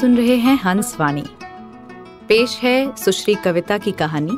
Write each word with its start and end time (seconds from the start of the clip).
सुन 0.00 0.16
रहे 0.16 0.34
हैं 0.36 0.54
हंस 0.56 0.94
वाणी। 1.00 1.22
पेश 2.28 2.56
है 2.58 2.96
सुश्री 2.96 3.34
कविता 3.34 3.76
की 3.78 3.92
कहानी, 3.92 4.36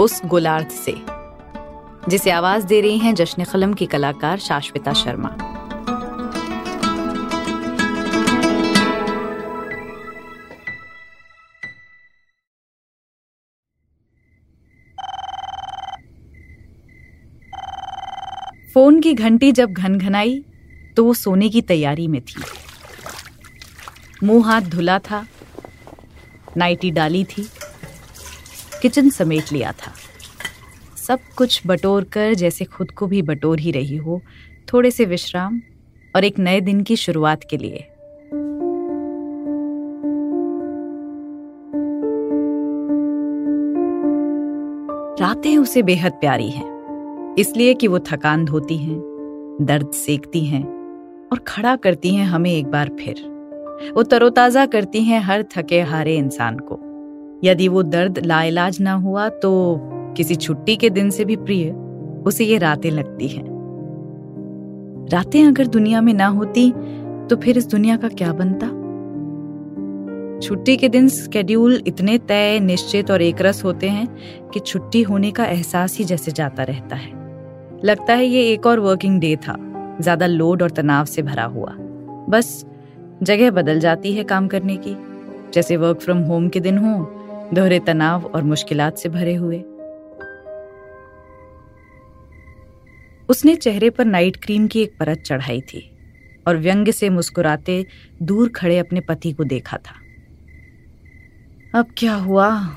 उस 0.00 0.20
गुलार्थ 0.24 0.68
से, 0.68 0.94
जिसे 2.08 2.30
आवाज़ 2.30 2.66
दे 2.66 2.80
रही 2.80 2.98
हैं 2.98 3.14
जश्न 3.14 3.44
कलम 3.44 3.72
की 3.74 3.86
कलाकार 3.86 4.38
शाश्विता 4.38 4.92
शर्मा। 4.92 5.28
फ़ोन 18.74 19.00
की 19.00 19.14
घंटी 19.14 19.50
जब 19.52 19.72
घनघनाई 19.72 20.38
तो 20.96 21.04
वो 21.04 21.14
सोने 21.14 21.48
की 21.48 21.62
तैयारी 21.62 22.08
में 22.08 22.20
थी। 22.20 22.42
मुँह 24.24 24.46
हाथ 24.46 24.62
धुला 24.62 24.98
था, 24.98 25.24
नाइटी 26.56 26.90
डाली 26.90 27.24
थी, 27.24 27.42
किचन 28.82 29.08
समेट 29.10 29.52
लिया 29.52 29.72
था। 29.72 29.92
सब 30.98 31.18
कुछ 31.36 31.60
बटोर 31.66 32.04
कर 32.04 32.34
जैसे 32.34 32.64
खुद 32.64 32.90
को 32.90 33.06
भी 33.06 33.20
बटोर 33.22 33.60
ही 33.60 33.70
रही 33.70 33.96
हो, 33.96 34.20
थोड़े 34.72 34.90
से 34.90 35.04
विश्राम 35.04 35.60
और 36.14 36.24
एक 36.24 36.38
नए 36.38 36.60
दिन 36.60 36.82
की 36.82 36.96
शुरुआत 36.96 37.44
के 37.50 37.56
लिए। 37.56 37.86
रातें 45.20 45.56
उसे 45.58 45.82
बेहद 45.82 46.12
प्यारी 46.12 46.50
हैं, 46.50 47.34
इसलिए 47.38 47.74
कि 47.74 47.88
वो 47.88 47.98
थकान 48.08 48.44
धोती 48.44 48.76
हैं, 48.78 48.98
दर्द 49.60 49.92
सेकती 49.94 50.44
हैं 50.44 50.64
और 51.32 51.38
खड़ा 51.38 51.76
करती 51.76 52.14
हैं 52.14 52.26
हमें 52.26 52.52
एक 52.52 52.66
बार 52.66 52.96
फिर। 53.00 53.35
वो 53.96 54.02
तरोताजा 54.02 54.66
करती 54.66 55.02
हैं 55.02 55.20
हर 55.20 55.42
थके 55.50 55.80
हारे 55.82 56.16
इंसान 56.16 56.58
को। 56.62 56.78
यदि 57.44 57.68
वो 57.68 57.82
दर्द 57.84 58.18
लाइलाज 58.26 58.80
ना 58.80 58.92
हुआ 58.94 59.28
तो 59.28 59.52
किसी 60.16 60.34
छुट्टी 60.36 60.76
के 60.76 60.90
दिन 60.90 61.10
से 61.10 61.24
भी 61.24 61.36
प्रिय, 61.36 61.70
उसे 62.26 62.44
ये 62.44 62.58
रातें 62.58 62.90
लगती 62.90 63.28
हैं। 63.28 63.44
रातें 65.12 65.42
अगर 65.44 65.66
दुनिया 65.66 66.00
में 66.00 66.12
ना 66.14 66.26
होती 66.28 66.70
तो 67.28 67.36
फिर 67.36 67.58
इस 67.58 67.66
दुनिया 67.66 67.96
का 67.96 68.08
क्या 68.08 68.32
बनता? 68.32 68.66
छुट्टी 70.38 70.76
के 70.76 70.88
दिन 70.88 71.08
स्केड्यूल 71.08 71.82
इतने 71.86 72.16
तय, 72.18 72.58
निश्चित 72.60 73.10
और 73.10 73.22
एकरस 73.22 73.62
होते 73.64 73.88
हैं 73.88 74.06
कि 74.50 74.60
छुट्टी 74.60 75.02
होने 75.02 75.30
का 75.30 75.44
एहसास 75.44 75.96
ही 75.98 76.04
जैसे 76.04 76.32
जाता 76.32 76.62
रहता 76.62 76.96
है। 76.96 77.10
लगता 77.84 78.14
है 78.14 78.26
ये 78.26 78.42
एक 78.52 78.66
और 78.66 78.80
वर्किंग 78.80 79.20
डे 79.20 79.34
था, 79.38 79.56
ज़्यादा 80.00 80.26
लोड 80.26 80.62
और 80.62 80.70
तनाव 80.70 81.04
से 81.04 81.22
भरा 81.22 81.44
हुआ। 81.44 81.74
बस 82.28 82.64
जगह 83.22 83.50
बदल 83.50 83.80
जाती 83.80 84.12
है 84.12 84.24
काम 84.24 84.48
करने 84.48 84.76
की। 84.76 84.96
जैसे 85.52 85.76
वर्क 85.76 86.00
फ्रॉम 86.00 86.18
होम 86.18 86.48
के 86.48 86.60
दिन 86.60 86.78
हो, 86.78 87.12
दोहरे 87.54 87.78
तनाव 87.78 88.24
और 88.24 88.42
मुश्किलात 88.42 88.98
से 88.98 89.08
भरे 89.08 89.34
हुए। 89.34 89.64
उसने 93.28 93.56
चेहरे 93.56 93.90
पर 93.90 94.04
नाइट 94.04 94.36
क्रीम 94.36 94.66
की 94.66 94.82
एक 94.82 94.96
परत 95.00 95.18
चढ़ाई 95.18 95.60
थी 95.60 95.90
और 96.46 96.56
व्यंग 96.56 96.88
से 96.88 97.10
मुस्कुराते 97.10 97.86
दूर 98.22 98.48
खड़े 98.48 98.78
अपने 98.78 99.00
पति 99.00 99.32
को 99.32 99.44
देखा 99.44 99.76
था। 99.76 99.94
अब 101.78 101.86
क्या 101.98 102.14
हुआ? 102.14 102.76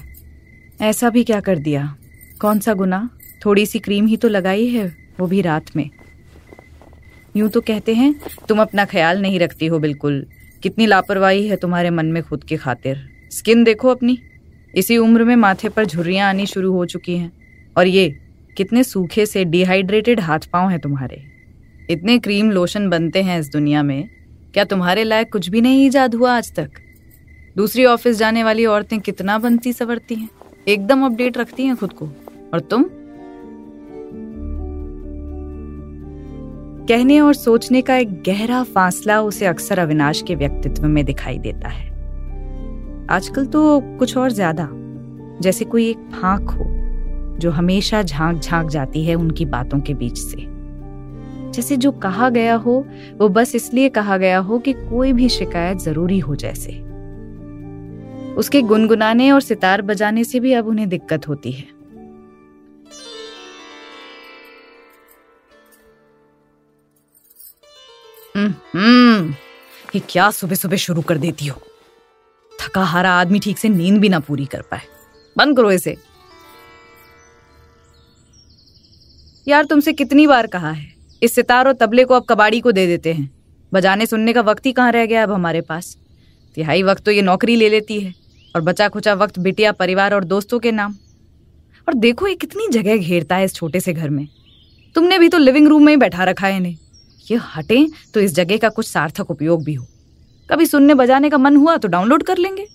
ऐसा 0.82 1.10
भी 1.10 1.24
क्या 1.24 1.40
कर 1.40 1.58
दिया? 1.58 1.96
कौन 2.42 2.60
सा 2.60 2.74
गुना 2.74 3.10
थोड़ी 3.46 3.66
सी 3.66 3.80
क्रीम 3.80 4.06
ही 4.06 4.18
तो 4.18 4.28
लगाई 4.28 4.68
है, 4.68 4.96
वो 5.20 5.28
भी 5.28 5.42
रात 5.42 5.76
में। 5.76 5.90
यूँ 7.38 7.50
तो 7.50 7.62
कहते 7.62 7.94
हैं, 7.94 8.16
तुम 8.50 8.62
अपना 8.62 8.86
ख्याल 8.86 9.22
नहीं 9.22 9.40
रखती 9.40 9.66
हो 9.66 9.80
बिल्कुल। 9.80 10.26
कितनी 10.64 10.86
लापरवाही 10.86 11.48
है 11.48 11.56
तुम्हारे 11.56 11.90
मन 11.90 12.06
में 12.06 12.24
खुद 12.24 12.44
की 12.44 12.58
खातिर। 12.58 13.10
स्किन 13.32 13.64
देखो 13.64 13.90
अपनी। 13.90 14.20
इसी 14.76 14.98
उम्र 14.98 15.24
में 15.24 15.36
माथे 15.36 15.70
पर 15.70 15.86
झुर्रियाँ 15.86 16.30
आनी 16.30 16.46
शुरू 16.46 16.72
हो 16.72 16.86
चुकी 16.86 17.18
हैं। 17.18 17.32
और 17.78 17.88
ये, 17.88 18.20
कितने 18.58 18.84
सूखे 18.84 19.26
से 19.26 19.46
डिहाइड्रेटेड 19.46 20.20
हाथ 20.20 20.40
पाँव 20.40 20.70
हैं 20.70 20.80
तुम्हारे। 20.80 21.24
इतने 21.90 22.20
क्रीम 22.20 22.52
लोशन 22.52 22.90
बनते 22.90 23.22
हैं 23.22 23.40
इस 23.40 23.52
दुनिया 23.52 23.84
में। 23.84 24.10
क्या 24.54 24.64
तुम्हारे 24.64 25.04
लायक 25.04 25.32
कुछ 25.32 25.50
भी 25.50 25.62
नहीं 25.62 25.86
ईजाद 25.86 26.16
हुआ 26.16 26.38
आज 26.38 26.54
तक? 26.54 26.72
दूसरी 27.58 27.86
ऑफ़िस 27.86 28.18
जाने 28.18 28.44
वाली 28.44 28.66
औरतें 28.66 29.00
कितना 29.00 29.38
बनती 29.38 29.74
सवरती 29.74 30.16
हैं। 30.16 30.30
एकदम 30.68 31.06
अपडेट 31.06 31.38
रखती 31.38 31.64
हैं 31.64 31.76
खुद 31.76 31.94
को। 31.94 32.10
और 32.54 32.60
तुम? 32.60 32.86
कहने 36.90 37.20
और 37.20 37.34
सोचने 37.34 37.82
का 37.82 37.96
एक 37.98 38.14
गहरा 38.24 38.64
फासला 38.64 39.22
उसे 39.22 39.46
अक्सर 39.46 39.80
अविनाश 39.80 40.22
के 40.28 40.36
व्यक्तित्व 40.36 40.86
में 40.86 41.06
दिखाई 41.06 41.38
देता 41.38 41.70
है। 41.70 41.88
आजकल 43.10 43.46
तो 43.46 43.80
कुछ 44.00 44.18
और 44.18 44.32
ज़्यादा, 44.32 44.68
जैसे 45.42 45.66
कोई 45.66 45.90
एक 45.90 45.98
फांक 45.98 46.50
हो, 46.50 46.66
जो 47.40 47.52
हमेशा 47.52 48.02
झाँक 48.02 48.40
झाँक 48.40 48.70
जाती 48.70 49.06
है 49.06 49.16
उनकी 49.16 49.46
बातों 49.46 49.80
के 49.80 49.94
बीच 49.94 50.18
से। 50.18 50.46
जैसे 51.52 51.78
जो 51.78 51.92
कहा 51.92 52.30
गया 52.30 52.56
हो, 52.56 52.86
वो 53.18 53.30
बस 53.30 53.56
इसलिए 53.56 53.90
कहा 53.90 54.18
गया 54.18 54.38
हो 54.38 54.60
कि 54.60 54.74
कोई 54.74 55.14
भी 55.14 55.30
शिकायत 55.30 55.78
ज़रूरी 55.78 56.20
हो 56.20 56.36
जैसे। 56.36 56.72
उसके 58.36 58.62
गुनगुनाने 58.62 59.32
और 59.32 59.42
सितार 59.42 59.82
बजाने 59.82 60.24
से 60.24 60.40
भी 60.40 60.54
अब 60.54 60.68
उन्हें 60.68 60.90
दिक्कत 60.90 61.28
होती 61.28 61.52
है। 61.52 61.79
हम्म। 68.48 69.32
ये 69.96 70.02
क्या 70.10 70.32
सुबह 70.32 70.56
सुबह 70.56 70.76
शुरू 70.76 71.02
कर 71.02 71.18
देती 71.18 71.46
हो? 71.46 71.62
थका 72.62 72.84
हारा 72.84 73.12
आदमी 73.12 73.40
ठीक 73.40 73.58
से 73.58 73.70
नींद 73.70 73.98
भी 73.98 74.10
ना 74.10 74.20
पूरी 74.20 74.46
कर 74.46 74.62
पाए। 74.62 74.82
बंद 75.38 75.58
करो 75.58 75.72
इसे। 75.72 75.98
यार, 79.48 79.66
तुमसे 79.66 79.94
कितनी 79.94 80.28
बार 80.28 80.48
कहा 80.48 80.72
है? 80.72 80.94
इस 81.24 81.36
सितार 81.36 81.68
और 81.68 81.74
तबले 81.74 82.06
को 82.06 82.14
अब 82.14 82.26
कबाड़ी 82.30 82.60
को 82.60 82.72
दे 82.72 82.88
देते 82.88 83.14
हैं। 83.14 83.30
बजाने 83.74 84.06
सुनने 84.06 84.34
का 84.34 84.42
वक्त 84.42 84.66
ही 84.66 84.72
कहाँ 84.72 84.92
रह 84.92 85.06
गया 85.06 85.24
अब 85.24 85.32
हमारे 85.32 85.62
पास? 85.62 85.98
तिहाई 86.56 86.84
वक्त 86.84 87.06
तो 87.06 87.12
ये 87.12 87.22
नौकरी 87.22 87.56
ले 87.56 87.70
लेती 87.70 88.00
है, 88.00 88.14
और 88.56 88.62
बचा 88.62 88.90
खुचा 88.90 89.14
वक्त 89.14 89.40
बिटिया 89.40 89.72
परिवार 89.72 90.14
और 90.14 90.24
दोस्तों 90.24 90.60
के 90.60 90.72
नाम। 90.72 90.96
और 91.88 91.94
देखो 91.94 92.28
ये 92.28 92.36
कितनी 92.36 92.68
जगह 92.68 92.98
घेरता 92.98 93.36
है 93.36 93.46
इस 93.46 93.56
छोटे 93.56 93.80
से 93.80 93.94
घर 93.94 94.10
में। 94.10 94.28
तुमने 94.96 95.20
भी 95.20 95.30
तो 95.30 95.38
लिविंग 95.38 95.68
रूम 95.68 95.86
में 95.86 95.94
ही 95.94 95.98
बैठा 95.98 96.24
रखा 96.24 96.48
है 96.48 96.58
इन्हें। 96.58 96.78
ये 97.32 97.40
हटे 97.56 97.90
तो 98.14 98.20
इस 98.20 98.34
जगह 98.34 98.58
का 98.58 98.70
कुछ 98.70 98.88
सार्थक 98.88 99.32
उपयोग 99.32 99.64
भी 99.64 99.74
हो। 99.74 99.86
कभी 100.52 100.66
सुनने 100.66 100.94
बजाने 100.94 101.30
का 101.30 101.38
मन 101.38 101.56
हुआ 101.56 101.78
तो 101.78 101.88
डाउनलोड 101.88 102.24
कर 102.24 102.38
लेंगे। 102.38 102.68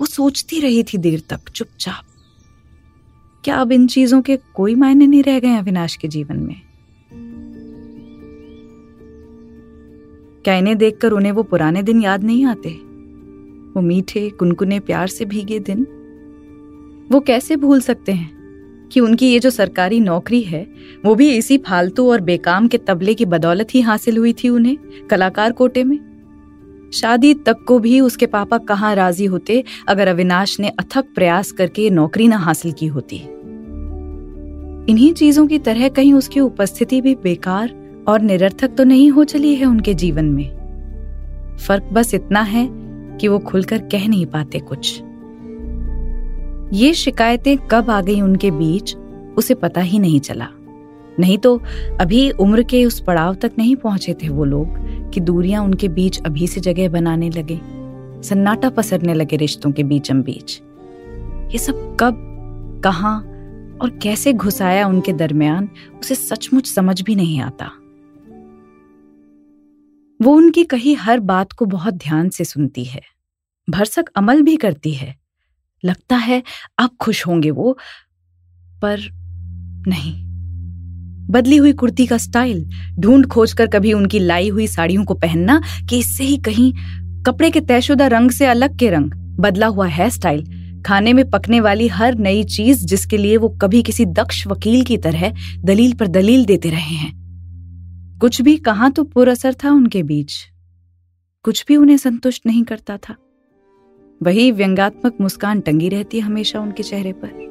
वो 0.00 0.06
सोचती 0.06 0.60
रही 0.60 0.82
थी 0.82 0.98
देर 0.98 1.22
तक, 1.30 1.50
चुपचाप। 1.50 2.04
क्या 3.44 3.56
अब 3.56 3.72
इन 3.72 3.86
चीज़ों 3.86 4.22
के 4.22 4.36
कोई 4.36 4.74
मायने 4.74 5.06
नहीं 5.06 5.22
रह 5.22 5.40
गए 5.40 5.56
अविनाश 5.56 5.96
के 5.96 6.08
जीवन 6.08 6.36
में? 6.36 6.60
क्या 10.44 10.54
इन्हें 10.54 10.78
देखकर 10.78 11.12
उन्हें 11.12 11.32
वो 11.32 11.42
पुराने 11.42 11.82
दिन 11.82 12.02
याद 12.02 12.24
नहीं 12.24 12.44
आते? 12.44 12.70
वो 13.68 13.80
मीठे, 13.80 14.30
कुनकुने 14.30 14.80
प्यार 14.80 15.06
से 15.06 15.24
भीगे 15.24 15.58
दिन। 15.58 15.86
वो 17.12 17.20
कैसे 17.20 17.56
भूल 17.56 17.80
सकते 17.80 18.12
हैं? 18.12 18.37
कि 18.92 19.00
उनकी 19.00 19.32
ये 19.32 19.38
जो 19.38 19.50
सरकारी 19.50 20.00
नौकरी 20.00 20.42
है, 20.42 20.66
वो 21.04 21.14
भी 21.14 21.30
इसी 21.30 21.58
फालतू 21.58 22.10
और 22.10 22.20
बेकाम 22.20 22.68
के 22.68 22.78
तबले 22.78 23.14
की 23.14 23.24
बदौलत 23.24 23.74
ही 23.74 23.80
हासिल 23.80 24.16
हुई 24.16 24.32
थी 24.32 24.48
उन्हें, 24.48 24.76
कलाकार 25.10 25.52
कोटे 25.52 25.84
में। 25.84 25.98
शादी 26.94 27.34
तक 27.34 27.56
को 27.68 27.78
भी 27.78 28.00
उसके 28.00 28.26
पापा 28.26 28.58
कहाँ 28.58 28.94
राज़ी 28.94 29.24
होते, 29.24 29.64
अगर 29.88 30.08
अविनाश 30.08 30.60
ने 30.60 30.68
अथक 30.68 31.04
प्रयास 31.14 31.52
करके 31.52 31.90
नौकरी 31.90 32.28
ना 32.28 32.36
हासिल 32.36 32.72
की 32.72 32.86
होती? 32.86 33.16
इन्हीं 34.92 35.12
चीज़ों 35.12 35.46
की 35.46 35.58
तरह 35.58 35.88
कहीं 35.88 36.12
उसकी 36.12 36.40
उपस्थिति 36.40 37.00
भी 37.00 37.14
बेकार 37.14 37.74
और 38.08 38.20
निरर्थक 38.20 38.74
तो 38.76 38.84
नहीं 38.84 39.10
हो 39.10 39.24
चली 39.24 39.54
है 39.54 39.66
उनके 39.66 39.94
जीवन 39.94 40.24
में। 40.24 40.58
फ़र्क 41.56 41.82
बस 41.92 42.14
इतना 42.14 42.40
है 42.40 42.68
कि 43.18 43.28
वो 43.28 43.38
खुलकर 43.38 43.78
कह 43.78 44.08
नहीं 44.08 44.26
पाते 44.26 44.58
कुछ। 44.58 45.02
ये 46.72 46.92
शिकायतें 46.94 47.56
कब 47.68 47.90
आ 47.90 48.00
गई 48.00 48.20
उनके 48.20 48.50
बीच, 48.50 48.94
उसे 49.38 49.54
पता 49.54 49.80
ही 49.80 49.98
नहीं 49.98 50.20
चला। 50.20 50.48
नहीं 51.18 51.36
तो 51.38 51.54
अभी 52.00 52.30
उम्र 52.30 52.62
के 52.62 52.84
उस 52.84 53.00
पड़ाव 53.00 53.34
तक 53.34 53.52
नहीं 53.58 53.74
पहुँचे 53.76 54.14
थे 54.14 54.28
वो 54.28 54.44
लोग 54.44 54.76
कि 55.10 55.20
दूरियाँ 55.20 55.62
उनके 55.64 55.88
बीच 55.88 56.20
अभी 56.26 56.46
से 56.46 56.60
जगह 56.60 56.88
बनाने 56.88 57.30
लगे, 57.30 57.60
सन्नाटा 58.22 58.70
पसरने 58.70 59.14
लगे 59.14 59.36
रिश्तों 59.36 59.72
के 59.72 59.82
बीचम 59.82 60.22
बीच। 60.22 60.60
ये 61.52 61.58
सब 61.58 61.96
कब, 62.00 62.80
कहा 62.84 63.14
और 63.82 63.98
कैसे 64.02 64.32
घुसाया 64.32 64.86
उनके 64.86 65.12
दरमियान, 65.12 65.68
उसे 66.00 66.14
सचमुच 66.14 66.66
समझ 66.66 67.00
भी 67.02 67.14
नहीं 67.14 67.40
आता। 67.40 67.70
वो 70.20 70.34
उनकी 70.34 70.64
कही 70.64 70.94
हर 70.94 71.20
बात 71.20 71.52
को 71.52 71.66
बहुत 71.66 71.94
ध्यान 71.94 72.28
से 72.28 72.44
सुनती 72.44 72.84
है, 72.84 73.02
भरसक 73.68 74.08
अमल 74.16 74.42
भी 74.42 74.56
करती 74.56 74.92
है 74.92 75.16
लगता 75.84 76.16
है 76.16 76.42
अब 76.78 76.90
खुश 77.00 77.26
होंगे 77.26 77.50
वो, 77.50 77.78
पर 78.82 79.00
नहीं। 79.88 80.28
बदली 81.30 81.56
हुई 81.56 81.72
कुर्ती 81.72 82.06
का 82.06 82.18
स्टाइल, 82.18 82.64
ढूंढ 82.98 83.26
खोज 83.26 83.52
कर 83.52 83.66
कभी 83.66 83.92
उनकी 83.92 84.18
लाई 84.18 84.48
हुई 84.48 84.66
साड़ियों 84.66 85.04
को 85.04 85.14
पहनना 85.14 85.60
कि 85.90 85.98
इससे 85.98 86.24
ही 86.24 86.36
कहीं 86.38 86.72
कपड़े 87.22 87.50
के 87.50 87.60
तयशुदा 87.60 88.06
रंग 88.06 88.30
से 88.30 88.46
अलग 88.46 88.78
के 88.78 88.90
रंग, 88.90 89.10
बदला 89.40 89.66
हुआ 89.66 89.86
हेयर 89.86 90.10
स्टाइल 90.10 90.82
खाने 90.86 91.12
में 91.12 91.30
पकने 91.30 91.60
वाली 91.60 91.88
हर 91.88 92.14
नई 92.14 92.44
चीज़ 92.44 92.84
जिसके 92.86 93.16
लिए 93.16 93.36
वो 93.36 93.48
कभी 93.48 93.82
किसी 93.82 94.04
दक्ष 94.04 94.46
वकील 94.46 94.84
की 94.84 94.96
तरह 94.96 95.32
दलील 95.58 95.92
पर 95.92 96.06
दलील 96.06 96.44
देते 96.44 96.70
रहे 96.70 96.94
हैं। 96.94 98.18
कुछ 98.20 98.40
भी 98.42 98.56
कहाँ 98.56 98.90
तो 98.92 99.04
पुर 99.04 99.28
असर 99.28 99.54
था 99.54 99.70
उनके 99.70 100.02
बीच। 100.02 100.34
कुछ 101.42 101.64
भी 101.68 101.76
उन्हें 101.76 101.96
संतुष्ट 101.96 102.46
नहीं 102.46 102.64
करता 102.64 102.96
था। 102.96 103.14
वही 104.22 104.50
व्यंगात्मक 104.50 105.14
मुस्कान 105.20 105.60
टंगी 105.60 105.88
रहती 105.88 106.20
हमेशा 106.20 106.60
उनके 106.60 106.82
चेहरे 106.82 107.12
पर। 107.12 107.48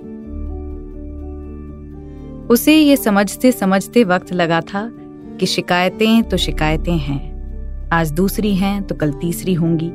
उसे 2.49 2.75
ये 2.75 2.97
समझते 2.97 3.51
समझते 3.51 4.03
वक्त 4.03 4.33
लगा 4.33 4.61
था 4.61 4.91
कि 5.39 5.45
शिकायतें 5.45 6.23
तो 6.23 6.37
शिकायतें 6.37 6.97
हैं। 6.97 7.37
आज 7.89 8.11
दूसरी 8.11 8.55
हैं 8.55 8.83
तो 8.83 8.95
कल 8.95 9.11
तीसरी 9.11 9.53
होंगी। 9.53 9.89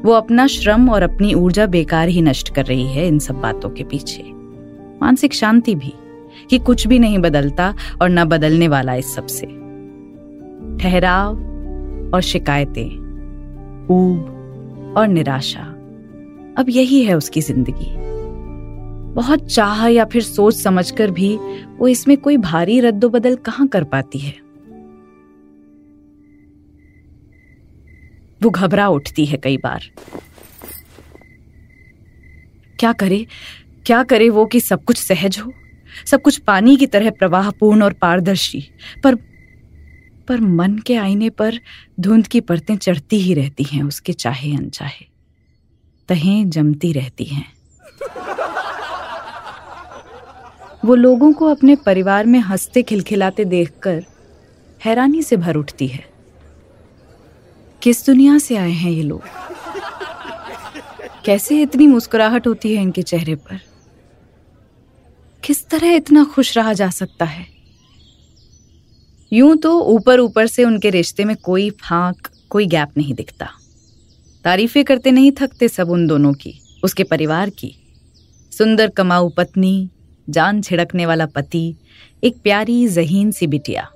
वो 0.00 0.12
अपना 0.12 0.46
श्रम 0.46 0.90
और 0.90 1.02
अपनी 1.02 1.34
ऊर्जा 1.34 1.66
बेकार 1.66 2.08
ही 2.08 2.22
नष्ट 2.22 2.54
कर 2.54 2.64
रही 2.64 2.86
है 2.86 3.08
इन 3.08 3.18
सब 3.18 3.34
बातों 3.34 3.70
के 3.70 3.84
पीछे। 3.84 4.22
मानसिक 5.02 5.32
शांति 5.32 5.74
भी, 5.74 5.92
कि 6.50 6.58
कुछ 6.58 6.86
भी 6.86 6.98
नहीं 6.98 7.18
बदलता 7.18 7.74
और 8.02 8.08
न 8.08 8.24
बदलने 8.24 8.68
वाला 8.68 8.94
इस 8.94 9.14
सबसे। 9.14 9.46
ठहराव 10.78 11.34
और 12.14 12.20
शिकायतें। 12.20 13.02
ऊब 13.90 14.31
और 14.96 15.08
निराशा। 15.08 15.62
अब 16.58 16.66
यही 16.68 17.04
है 17.04 17.14
उसकी 17.14 17.40
ज़िंदगी। 17.40 17.90
बहुत 19.14 19.46
चाह 19.46 19.86
या 19.86 20.04
फिर 20.04 20.22
सोच 20.22 20.54
समझकर 20.54 21.10
भी 21.10 21.36
वो 21.78 21.88
इसमें 21.88 22.16
कोई 22.16 22.36
भारी 22.36 22.80
रद्दोबदल 22.80 23.36
कहाँ 23.36 23.66
कर 23.68 23.84
पाती 23.84 24.18
है? 24.18 24.34
वो 28.42 28.50
घबरा 28.50 28.88
उठती 28.88 29.26
है 29.26 29.38
कई 29.38 29.56
बार। 29.56 29.90
क्या 32.78 32.92
करे? 32.92 33.26
क्या 33.86 34.02
करे 34.02 34.28
वो 34.30 34.46
कि 34.46 34.60
सब 34.60 34.84
कुछ 34.84 34.96
सहज 34.96 35.38
हो? 35.38 35.52
सब 36.06 36.22
कुछ 36.22 36.38
पानी 36.38 36.76
की 36.76 36.86
तरह 36.86 37.10
प्रवाहपूर्ण 37.10 37.82
और 37.82 37.92
पारदर्शी, 37.92 38.64
पर 39.04 39.14
पर 40.28 40.40
मन 40.40 40.78
के 40.78 40.96
आईने 40.96 41.30
पर 41.30 41.58
धुंध 42.00 42.26
की 42.26 42.40
परतें 42.40 42.76
चढ़ती 42.76 43.16
ही 43.16 43.34
रहती 43.34 43.64
हैं, 43.64 43.82
उसके 43.82 44.12
चाहे 44.12 44.56
अनचाहे। 44.56 45.06
तहें 46.08 46.50
जमती 46.50 46.92
रहती 46.92 47.24
हैं। 47.24 47.52
वो 50.84 50.94
लोगों 50.94 51.32
को 51.32 51.46
अपने 51.46 51.76
परिवार 51.76 52.26
में 52.26 52.38
हँसते 52.38 52.82
खिलखिलाते 52.82 53.44
देखकर 53.44 54.04
हैरानी 54.84 55.22
से 55.22 55.36
भर 55.36 55.56
उठती 55.56 55.86
है। 55.86 56.12
किस 57.82 58.06
दुनिया 58.06 58.38
से 58.38 58.56
आए 58.56 58.70
हैं 58.70 58.90
ये 58.90 59.02
लोग? 59.02 59.22
कैसे 61.24 61.62
इतनी 61.62 61.86
मुस्कुराहट 61.86 62.46
होती 62.46 62.76
है 62.76 62.82
इनके 62.82 63.02
चेहरे 63.02 63.34
पर? 63.34 63.60
किस 65.44 65.68
तरह 65.68 65.92
इतना 65.92 66.24
खुश 66.24 66.58
रहा 66.58 66.72
जा 66.72 66.90
सकता 66.90 67.24
है? 67.24 67.61
यूँ 69.32 69.56
तो 69.56 69.80
ऊपर 69.80 70.20
ऊपर 70.20 70.46
से 70.46 70.64
उनके 70.64 70.90
रिश्ते 70.90 71.24
में 71.24 71.36
कोई 71.36 71.70
फांक, 71.70 72.16
कोई 72.50 72.66
गैप 72.66 72.88
नहीं 72.96 73.14
दिखता। 73.14 73.48
तारीफें 74.44 74.84
करते 74.84 75.10
नहीं 75.10 75.32
थकते 75.32 75.68
सब 75.68 75.90
उन 75.90 76.06
दोनों 76.06 76.32
की, 76.32 76.60
उसके 76.84 77.04
परिवार 77.04 77.50
की। 77.50 77.74
सुंदर 78.52 78.88
कमाऊ 78.88 79.30
पत्नी, 79.30 79.90
जान 80.30 80.60
छिड़कने 80.62 81.06
वाला 81.06 81.26
पति, 81.26 81.76
एक 82.24 82.36
प्यारी 82.42 82.88
जहीन 82.88 83.30
सी 83.30 83.46
बिटिया। 83.46 83.88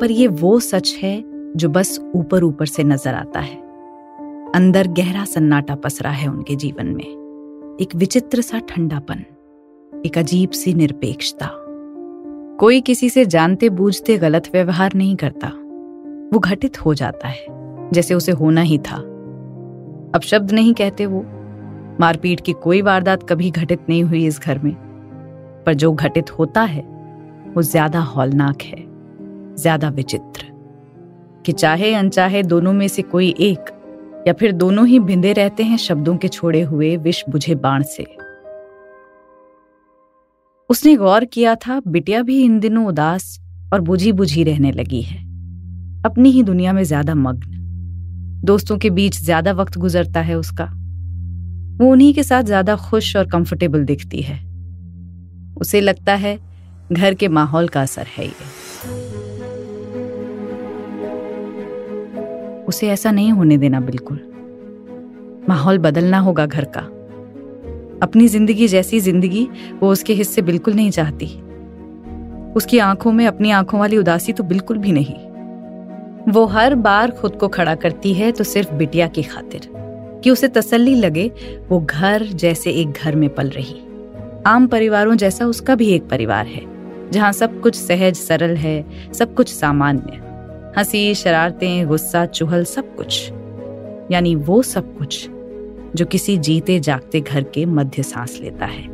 पर 0.00 0.10
ये 0.10 0.26
वो 0.26 0.60
सच 0.60 0.98
है 1.02 1.24
जो 1.56 1.68
बस 1.68 2.00
ऊपर 2.14 2.44
ऊपर 2.44 2.66
से 2.66 2.84
नज़र 2.84 3.14
आता 3.14 3.40
है। 3.40 3.56
अंदर 4.54 4.86
गहरा 4.86 5.24
सन्नाटा 5.24 5.74
पसरा 5.74 6.10
है 6.10 6.28
उनके 6.28 6.56
जीवन 6.56 6.86
में। 6.86 7.78
एक 7.80 7.94
विचित्र 7.94 8.40
सा 8.40 8.58
ठंडापन। 8.58 9.24
एक 10.06 10.18
अजीब 10.18 10.50
सी 10.50 10.74
निरपेक्षता। 10.74 11.48
कोई 12.60 12.80
किसी 12.80 13.10
से 13.10 13.24
जानते 13.24 13.68
बूझते 13.68 14.18
गलत 14.18 14.48
व्यवहार 14.52 14.94
नहीं 14.94 15.16
करता। 15.16 15.48
वो 16.32 16.38
घटित 16.38 16.84
हो 16.86 16.94
जाता 16.94 17.28
है, 17.28 17.46
जैसे 17.92 18.14
उसे 18.14 18.32
होना 18.32 18.60
ही 18.60 18.78
था। 18.78 18.96
अब 20.14 20.20
शब्द 20.24 20.52
नहीं 20.52 20.74
कहते 20.74 21.06
वो। 21.06 21.24
मारपीट 22.00 22.40
की 22.40 22.52
कोई 22.52 22.82
वारदात 22.82 23.22
कभी 23.22 23.50
घटित 23.50 23.80
नहीं 23.88 24.02
हुई 24.02 24.26
इस 24.26 24.40
घर 24.40 24.58
में। 24.58 24.74
पर 25.66 25.74
जो 25.74 25.92
घटित 25.92 26.38
होता 26.38 26.62
है, 26.62 26.82
वो 27.56 27.62
ज़्यादा 27.62 28.00
हौलनाक 28.00 28.62
है, 28.62 28.84
ज़्यादा 29.54 29.88
विचित्र। 29.88 30.44
कि 31.46 31.52
चाहे 31.52 31.94
अनचाहे 31.94 32.42
दोनों 32.42 32.72
में 32.72 32.88
से 32.88 33.02
कोई 33.02 33.34
एक, 33.40 33.58
या 34.28 34.32
फिर 34.32 34.52
दोनों 34.52 34.86
ही 34.86 34.98
भिंदे 34.98 35.32
रहते 35.32 35.62
हैं 35.62 35.76
शब्दों 35.76 36.16
के 36.16 36.28
छोड़े 36.28 36.62
हुए 36.62 36.96
विष 36.96 37.24
बुझे 37.28 37.54
बाण 37.54 37.82
से। 37.82 38.23
उसने 40.70 40.94
गौर 40.96 41.24
किया 41.24 41.54
था, 41.54 41.80
बिटिया 41.86 42.22
भी 42.22 42.42
इन 42.42 42.58
दिनों 42.60 42.86
उदास 42.86 43.40
और 43.72 43.80
बुझी 43.80 44.12
बुझी 44.12 44.44
रहने 44.44 44.72
लगी 44.72 45.02
है। 45.02 45.16
अपनी 46.04 46.30
ही 46.30 46.42
दुनिया 46.42 46.72
में 46.72 46.82
ज़्यादा 46.84 47.14
मग्न। 47.14 47.52
दोस्तों 48.44 48.78
के 48.78 48.90
बीच 48.90 49.16
ज़्यादा 49.16 49.52
वक्त 49.52 49.78
गुजरता 49.78 50.20
है 50.20 50.34
उसका। 50.34 50.64
वो 51.80 51.90
उन्हीं 51.92 52.12
के 52.14 52.22
साथ 52.22 52.42
ज़्यादा 52.42 52.76
खुश 52.76 53.14
और 53.16 53.28
कंफर्टेबल 53.28 53.84
दिखती 53.84 54.22
है। 54.22 54.38
उसे 55.56 55.80
लगता 55.80 56.14
है, 56.14 56.38
घर 56.92 57.14
के 57.14 57.28
माहौल 57.28 57.68
का 57.68 57.82
असर 57.82 58.06
है 58.16 58.26
ये। 58.26 58.32
उसे 62.64 62.88
ऐसा 62.88 63.10
नहीं 63.10 63.32
होने 63.32 63.58
देना 63.58 63.80
बिल्कुल। 63.80 64.20
माहौल 65.48 65.78
बदलना 65.78 66.18
होगा 66.18 66.46
घर 66.46 66.64
का। 66.76 66.88
अपनी 68.02 68.28
ज़िंदगी 68.28 68.68
जैसी 68.68 69.00
ज़िंदगी 69.00 69.48
वो 69.80 69.90
उसके 69.90 70.12
हिस्से 70.12 70.42
बिल्कुल 70.42 70.74
नहीं 70.74 70.90
चाहती। 70.90 71.26
उसकी 72.56 72.78
आँखों 72.78 73.12
में 73.12 73.26
अपनी 73.26 73.50
आँखों 73.50 73.80
वाली 73.80 73.96
उदासी 73.96 74.32
तो 74.32 74.44
बिल्कुल 74.44 74.78
भी 74.78 74.92
नहीं। 74.92 76.32
वो 76.32 76.44
हर 76.46 76.74
बार 76.74 77.10
खुद 77.10 77.36
को 77.36 77.48
खड़ा 77.48 77.74
करती 77.74 78.14
है 78.14 78.32
तो 78.32 78.44
सिर्फ़ 78.44 78.72
बिटिया 78.72 79.06
की 79.06 79.22
खातिर। 79.22 79.68
कि 80.24 80.30
उसे 80.30 80.48
तसल्ली 80.48 80.94
लगे, 80.94 81.30
वो 81.68 81.80
घर 81.80 82.22
जैसे 82.22 82.70
एक 82.70 82.92
घर 82.92 83.16
में 83.16 83.28
पल 83.34 83.48
रही। 83.48 83.80
आम 84.46 84.66
परिवारों 84.66 85.14
जैसा 85.14 85.46
उसका 85.46 85.74
भी 85.74 85.88
एक 85.88 86.08
परिवार 86.08 86.46
है, 86.46 86.62
जहाँ 87.10 87.32
सब 87.32 87.60
कुछ 87.60 87.74
सहज 87.74 88.14
सरल 88.14 88.56
है, 88.56 88.84
सब 89.12 89.34
कुछ 89.34 89.52
सामान्य। 89.52 90.20
हँसी, 90.78 91.14
शरारतें, 91.14 91.86
गुस्सा, 91.86 92.24
चुहल, 92.26 92.64
सब 92.64 92.94
कुछ। 92.96 93.30
यानी 94.10 94.34
वो 94.34 94.62
सब 94.62 94.96
कुछ 94.98 95.28
जो 95.94 96.06
किसी 96.06 96.36
जीते 96.38 96.78
जागते 96.80 97.20
घर 97.20 97.42
के 97.44 97.64
मध्य 97.66 98.02
सांस 98.02 98.38
लेता 98.40 98.66
है। 98.66 98.92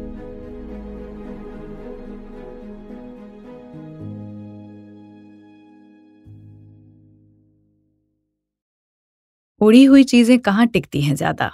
उड़ी 9.61 9.83
हुई 9.85 10.05
चीज़ें 10.05 10.39
कहाँ 10.39 10.67
टिकती 10.67 11.01
हैं 11.01 11.15
ज़्यादा? 11.15 11.51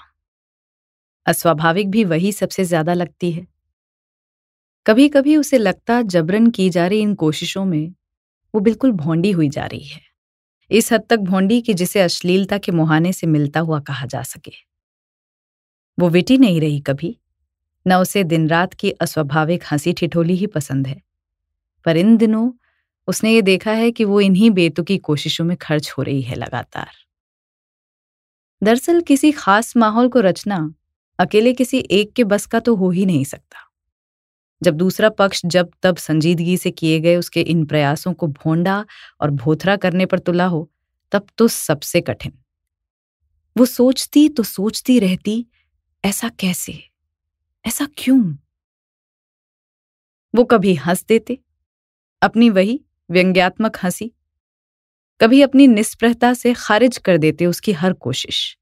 अस्वाभाविक 1.26 1.90
भी 1.90 2.04
वही 2.04 2.32
सबसे 2.32 2.64
ज़्यादा 2.64 2.94
लगती 2.94 3.30
है। 3.32 3.46
कभी 4.86 5.08
कभी 5.08 5.36
उसे 5.36 5.58
लगता 5.58 6.00
जबरन 6.04 6.50
की 6.50 6.68
जा 6.70 6.86
रही 6.86 7.00
इन 7.00 7.14
कोशिशों 7.14 7.64
में 7.64 7.88
वो 8.54 8.60
बिल्कुल 8.60 8.92
भोंडी 8.92 9.30
हुई 9.30 9.48
जा 9.48 9.66
रही 9.66 9.84
है। 9.84 10.00
इस 10.70 10.92
हद 10.92 11.06
तक 11.10 11.18
भोंडी 11.20 11.60
कि 11.60 11.74
जिसे 11.74 12.00
अश्लीलता 12.00 12.58
के 12.58 12.72
मुहाने 12.72 13.12
से 13.12 13.26
मिलता 13.26 13.60
हुआ 13.60 13.80
कहा 13.80 14.06
जा 14.06 14.22
सके। 14.24 14.52
वो 15.98 16.08
विटी 16.08 16.38
नहीं 16.38 16.60
रही 16.60 16.80
कभी। 16.80 17.18
न 17.86 17.94
उसे 17.94 18.24
दिन 18.24 18.48
रात 18.48 18.74
की 18.74 18.90
अस्वाभाविक 18.90 19.64
हँसी 19.72 19.92
ठिठोली 19.92 20.34
ही 20.34 20.46
पसंद 20.46 20.86
है। 20.86 21.02
पर 21.84 21.96
इन 21.96 22.16
दिनों 22.16 22.52
उसने 23.08 23.34
ये 23.34 23.42
देखा 23.42 23.72
है 23.72 23.90
कि 23.90 24.04
वो 24.04 24.20
इन्हीं 24.20 24.50
बेतुकी 24.50 24.98
कोशिशों 24.98 25.44
में 25.44 25.56
खर्च 25.56 25.94
हो 25.98 26.02
रही 26.02 26.22
है 26.22 26.34
लगातार। 26.34 26.88
दरअसल 28.62 29.00
किसी 29.00 29.32
खास 29.32 29.76
माहौल 29.76 30.08
को 30.08 30.20
रचना 30.20 30.74
अकेले 31.18 31.52
किसी 31.52 31.78
एक 31.78 32.12
के 32.12 32.24
बस 32.24 32.46
का 32.46 32.60
तो 32.60 32.74
हो 32.76 32.90
ही 32.90 33.06
नहीं 33.06 33.24
सकता। 33.24 33.58
जब 34.62 34.74
दूसरा 34.74 35.08
पक्ष 35.08 35.42
जब 35.46 35.70
तब 35.82 35.96
संजीदगी 35.96 36.56
से 36.56 36.70
किए 36.70 37.00
गए 37.00 37.16
उसके 37.16 37.40
इन 37.40 37.64
प्रयासों 37.66 38.12
को 38.12 38.26
भोंडा 38.26 38.84
और 39.20 39.30
भोथरा 39.30 39.76
करने 39.76 40.06
पर 40.06 40.18
तुला 40.18 40.46
हो, 40.46 40.70
तब 41.12 41.26
तो 41.38 41.48
सबसे 41.48 42.00
कठिन। 42.00 42.32
वो 43.58 43.66
सोचती 43.66 44.28
तो 44.28 44.42
सोचती 44.42 44.98
रहती 44.98 45.46
ऐसा 46.04 46.28
कैसे? 46.28 46.90
ऐसा 47.64 47.88
क्यों? 47.98 48.34
वो 50.34 50.44
कभी 50.44 50.74
हंस 50.74 51.04
देते, 51.04 51.38
अपनी 52.22 52.50
वही 52.50 52.84
व्यंग्यात्मक 53.10 53.76
हँसी, 53.82 54.12
कभी 55.20 55.42
अपनी 55.42 55.66
निष्प्रहता 55.66 56.34
से 56.34 56.54
खारिज 56.54 56.98
कर 56.98 57.18
देते 57.18 57.46
उसकी 57.46 57.72
हर 57.72 57.92
कोशिश। 57.92 58.58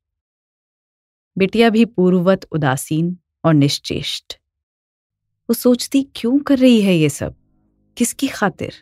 बिटिया 1.38 1.70
भी 1.70 1.84
पूर्ववत 1.84 2.44
उदासीन 2.52 3.18
और 3.44 3.54
निश्चेष्ट। 3.54 4.38
वो 5.50 5.54
सोचती, 5.54 6.02
क्यों 6.16 6.38
कर 6.38 6.58
रही 6.58 6.80
है 6.80 6.94
ये 6.94 7.08
सब? 7.08 7.34
किसकी 7.96 8.28
खातिर? 8.28 8.72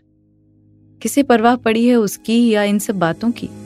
किसे 1.02 1.22
परवाह 1.22 1.56
पड़ी 1.56 1.88
है 1.88 1.96
उसकी 1.96 2.50
या 2.50 2.62
इन 2.62 2.78
सब 2.78 2.98
बातों 2.98 3.30
की? 3.32 3.61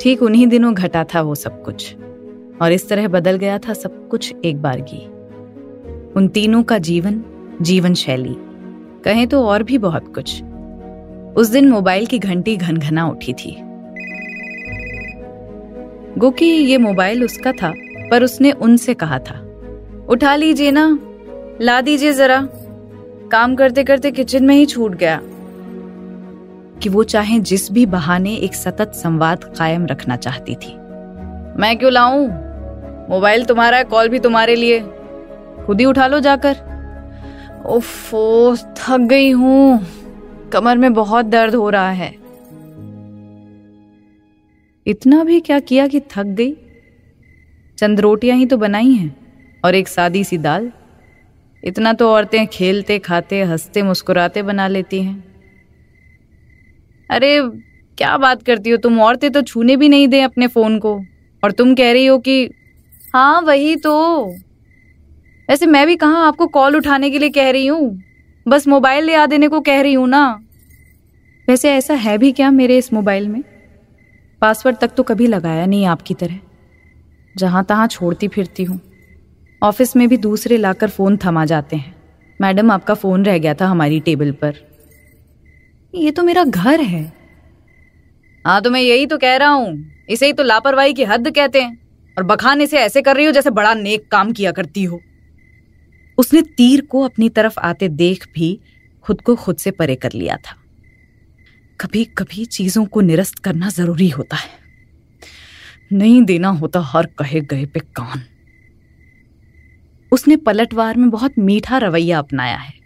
ठीक 0.00 0.22
उन्हीं 0.22 0.46
दिनों 0.46 0.72
घटा 0.74 1.04
था 1.04 1.20
वो 1.20 1.34
सब 1.34 1.62
कुछ। 1.62 1.94
और 2.62 2.72
इस 2.72 2.88
तरह 2.88 3.08
बदल 3.08 3.36
गया 3.36 3.58
था 3.58 3.72
सब 3.72 4.08
कुछ 4.08 4.34
एक 4.44 4.60
बार 4.62 4.80
की। 4.80 5.04
उन 6.16 6.28
तीनों 6.28 6.62
का 6.62 6.78
जीवन 6.78 7.22
जीवन 7.62 7.94
शैली, 7.94 8.34
कहें 9.04 9.26
तो 9.28 9.44
और 9.44 9.62
भी 9.62 9.78
बहुत 9.78 10.12
कुछ। 10.14 10.42
उस 11.36 11.48
दिन 11.48 11.68
मोबाइल 11.68 12.06
की 12.06 12.18
घंटी 12.18 12.56
घनघना 12.56 13.06
उठी 13.08 13.32
थी। 13.34 13.56
गोकी, 16.18 16.46
ये 16.46 16.78
मोबाइल 16.78 17.24
उसका 17.24 17.52
था, 17.52 17.72
पर 18.10 18.24
उसने 18.24 18.52
उनसे 18.52 18.94
कहा 18.94 19.18
था, 19.18 19.38
उठा 20.08 20.34
लीजिए 20.36 20.70
ना, 20.70 20.98
ला 21.60 21.80
दीजिए 21.80 22.12
जरा। 22.12 22.40
काम 23.32 23.54
करते 23.56 23.84
करते 23.84 24.10
किचन 24.10 24.44
में 24.44 24.54
ही 24.54 24.66
छूट 24.66 24.94
गया। 24.94 25.20
कि 26.82 26.88
वो 26.88 27.04
चाहे 27.04 27.38
जिस 27.38 27.72
भी 27.72 27.86
बहाने 27.86 28.34
एक 28.34 28.54
सतत 28.54 28.92
संवाद 28.94 29.44
कायम 29.44 29.86
रखना 29.86 30.16
चाहती 30.16 30.54
थी। 30.54 30.72
मैं 31.60 31.76
क्यों 31.78 31.92
लाऊं? 31.92 32.28
मोबाइल 33.10 33.44
तुम्हारा 33.44 33.76
है, 33.76 33.84
कॉल 33.84 34.08
भी 34.08 34.18
तुम्हारे 34.18 34.54
लिए। 34.56 34.80
खुद 35.66 35.80
ही 35.80 35.84
उठा 35.84 36.06
लो 36.06 36.20
जाकर। 36.20 36.56
ओफो, 37.66 38.56
थक 38.56 38.98
गई 39.00 39.30
हूँ। 39.30 39.86
कमर 40.52 40.78
में 40.78 40.94
बहुत 40.94 41.26
दर्द 41.26 41.54
हो 41.54 41.70
रहा 41.70 41.90
है। 41.90 42.14
इतना 44.86 45.24
भी 45.24 45.40
क्या 45.40 45.58
किया 45.58 45.86
कि 45.86 46.00
थक 46.00 46.24
गई? 46.24 46.56
चंद 47.78 48.00
रोटियाँ 48.00 48.36
ही 48.36 48.46
तो 48.46 48.56
बनाई 48.56 48.90
हैं, 48.90 49.16
और 49.64 49.74
एक 49.74 49.88
सादी 49.88 50.24
सी 50.24 50.38
दाल। 50.38 50.72
इतना 51.64 51.92
तो 51.92 52.10
औरतें 52.10 52.46
खेलते, 52.46 52.98
खाते, 52.98 53.42
हँसते, 53.42 53.82
मुस्कुराते 53.82 54.42
बना 54.42 54.68
लेती 54.68 55.02
हैं। 55.02 55.29
अरे, 57.10 57.40
क्या 57.98 58.16
बात 58.16 58.42
करती 58.42 58.70
हो? 58.70 58.76
तुम 58.76 59.00
औरतें 59.00 59.32
तो 59.32 59.42
छूने 59.42 59.76
भी 59.76 59.88
नहीं 59.88 60.08
दे 60.08 60.20
अपने 60.20 60.46
फ़ोन 60.46 60.78
को। 60.78 61.04
और 61.44 61.52
तुम 61.52 61.74
कह 61.74 61.92
रही 61.92 62.06
हो 62.06 62.18
कि 62.18 62.50
हाँ 63.14 63.40
वही 63.40 63.76
तो। 63.76 64.26
वैसे 65.50 65.66
मैं 65.66 65.86
भी 65.86 65.96
कहा 65.96 66.16
आपको 66.16 66.46
कॉल 66.46 66.76
उठाने 66.76 67.10
के 67.10 67.18
लिए 67.18 67.30
कह 67.30 67.50
रही 67.50 67.66
हूँ? 67.66 68.02
बस 68.48 68.68
मोबाइल 68.68 69.04
ले 69.04 69.14
आ 69.14 69.26
देने 69.26 69.48
को 69.48 69.60
कह 69.60 69.80
रही 69.80 69.92
हूँ 69.92 70.08
ना। 70.08 70.40
वैसे 71.48 71.72
ऐसा 71.72 71.94
है 71.94 72.18
भी 72.18 72.32
क्या 72.32 72.50
मेरे 72.50 72.78
इस 72.78 72.92
मोबाइल 72.92 73.28
में? 73.28 73.44
पासवर्ड 74.40 74.76
तक 74.76 74.88
तो 74.88 75.02
कभी 75.02 75.26
लगाया 75.26 75.66
नहीं 75.66 75.86
आपकी 75.86 76.14
तरह। 76.14 76.38
जहाँ 77.36 77.64
तहां 77.64 77.86
छोड़ती 77.86 78.28
फिरती 78.28 78.64
हूँ। 78.64 78.80
ऑफ़िस 79.62 79.96
में 79.96 80.08
भी 80.08 80.16
दूसरे 80.16 80.56
लाकर 80.56 80.88
फ़ोन 80.88 81.18
थमा 81.24 81.44
जाते 81.44 81.76
हैं। 81.76 81.94
मैडम, 82.40 82.70
आपका 82.70 82.94
फ़ोन 82.94 83.24
रह 83.24 83.38
गया 83.38 83.54
था 83.54 83.66
हमारी 83.66 84.00
टेबल 84.00 84.32
पर। 84.32 84.69
ये 85.94 86.10
तो 86.10 86.22
मेरा 86.22 86.44
घर 86.44 86.80
है। 86.80 87.12
हाँ 88.46 88.62
तो 88.62 88.70
मैं 88.70 88.80
यही 88.80 89.06
तो 89.06 89.18
कह 89.18 89.36
रहा 89.36 89.48
हूँ। 89.48 89.92
इसे 90.10 90.26
ही 90.26 90.32
तो 90.32 90.42
लापरवाही 90.42 90.92
की 90.92 91.04
हद 91.04 91.30
कहते 91.30 91.62
हैं। 91.62 91.80
और 92.18 92.24
बखाने 92.24 92.66
से 92.66 92.78
ऐसे 92.78 93.02
कर 93.02 93.16
रही 93.16 93.26
हो 93.26 93.32
जैसे 93.32 93.50
बड़ा 93.50 93.74
नेक 93.74 94.10
काम 94.10 94.32
किया 94.32 94.52
करती 94.52 94.84
हो। 94.84 95.00
उसने 96.18 96.42
तीर 96.42 96.80
को 96.80 97.02
अपनी 97.02 97.28
तरफ़ 97.28 97.60
आते 97.60 97.88
देख 97.88 98.26
भी 98.34 98.60
खुद 99.02 99.20
को 99.20 99.36
खुद 99.36 99.56
से 99.56 99.70
परे 99.70 99.94
कर 99.94 100.12
लिया 100.12 100.36
था। 100.36 100.56
कभी 101.80 102.04
कभी 102.04 102.44
चीज़ों 102.44 102.86
को 102.86 103.00
निरस्त 103.00 103.38
करना 103.38 103.68
ज़रूरी 103.68 104.08
होता 104.08 104.36
है। 104.36 104.50
नहीं 105.92 106.22
देना 106.22 106.48
होता 106.48 106.80
हर 106.80 107.06
कहे 107.06 107.40
गए 107.40 107.66
पे 107.66 107.80
कान। 107.80 108.22
उसने 110.12 110.36
पलटवार 110.36 110.96
में 110.96 111.10
बहुत 111.10 111.38
मीठा 111.38 111.78
रवैया 111.78 112.18
अपनाया 112.18 112.56
है। 112.56 112.79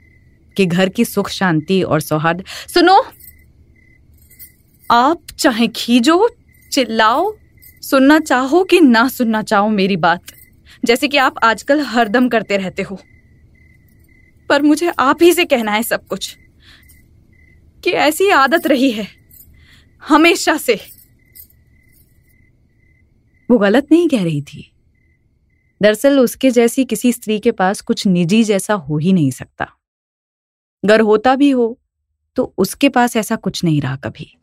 कि 0.56 0.66
घर 0.66 0.88
की 0.88 1.04
सुख, 1.04 1.30
शांति 1.30 1.82
और 1.82 2.00
सौहार्द। 2.00 2.44
सुनो, 2.74 3.00
आप 4.90 5.20
चाहे 5.38 5.68
खींचो 5.68 6.28
चिल्लाओ, 6.72 7.32
सुनना 7.82 8.18
चाहो 8.20 8.64
कि 8.64 8.80
ना 8.80 9.08
सुनना 9.08 9.42
चाहो 9.42 9.68
मेरी 9.68 9.96
बात, 9.96 10.32
जैसे 10.84 11.08
कि 11.08 11.16
आप 11.16 11.34
आजकल 11.42 11.80
हरदम 11.80 12.28
करते 12.28 12.56
रहते 12.56 12.82
हो। 12.82 12.98
पर 14.48 14.62
मुझे 14.62 14.92
आप 14.98 15.22
ही 15.22 15.32
से 15.32 15.44
कहना 15.44 15.72
है 15.72 15.82
सब 15.82 16.06
कुछ, 16.06 16.36
कि 17.84 17.90
ऐसी 17.90 18.28
आदत 18.30 18.66
रही 18.66 18.90
है, 18.90 19.06
हमेशा 20.08 20.56
से। 20.56 20.80
वो 23.50 23.58
गलत 23.58 23.86
नहीं 23.92 24.08
कह 24.08 24.24
रही 24.24 24.42
थी। 24.42 24.70
दरअसल 25.82 26.18
उसके 26.20 26.50
जैसी 26.50 26.84
किसी 26.84 27.12
स्त्री 27.12 27.38
के 27.38 27.50
पास 27.52 27.80
कुछ 27.80 28.06
निजी 28.06 28.44
जैसा 28.44 28.74
हो 28.74 28.98
ही 28.98 29.12
नहीं 29.12 29.30
सकता। 29.30 29.68
गर 30.86 31.00
होता 31.00 31.36
भी 31.36 31.50
हो 31.50 31.78
तो 32.36 32.52
उसके 32.58 32.88
पास 32.88 33.16
ऐसा 33.16 33.36
कुछ 33.36 33.64
नहीं 33.64 33.80
रहा 33.80 33.96
कभी। 33.96 34.36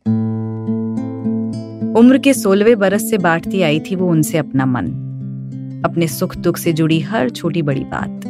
उम्र 2.00 2.17
के 2.17 2.33
सोलवे 2.33 2.75
बरस 2.75 3.10
से 3.10 3.17
बांटती 3.17 3.62
आई 3.62 3.79
थी 3.79 3.95
वो 3.95 4.10
उनसे 4.10 4.38
अपना 4.38 4.65
मन, 4.65 4.88
अपने 5.86 6.07
सुख 6.07 6.36
दुख 6.36 6.57
से 6.57 6.74
जुड़ी 6.74 7.00
हर 7.00 7.29
छोटी 7.29 7.62
बड़ी 7.62 7.83
बात। 7.83 8.21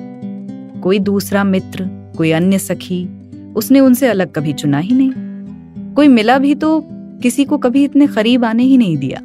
कोई 0.84 1.00
दूसरा 1.00 1.44
मित्र, 1.44 1.88
कोई 2.18 2.32
अन्य 2.32 2.60
सखी, 2.60 3.04
उसने 3.54 3.80
उनसे 3.80 4.08
अलग 4.08 4.34
कभी 4.34 4.54
चुना 4.54 4.78
ही 4.78 4.96
नहीं। 4.96 5.94
कोई 5.94 6.08
मिला 6.08 6.38
भी 6.38 6.56
तो 6.56 6.80
किसी 7.24 7.46
को 7.46 7.58
कभी 7.58 7.84
इतने 7.84 8.08
करीब 8.08 8.46
आने 8.46 8.64
ही 8.64 8.78
नहीं 8.78 8.98
दिया। 8.98 9.22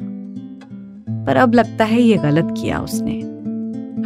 पर 1.25 1.37
अब 1.37 1.53
लगता 1.53 1.85
है 1.85 2.01
ये 2.01 2.17
गलत 2.17 2.53
किया 2.57 2.81
उसने। 2.81 3.19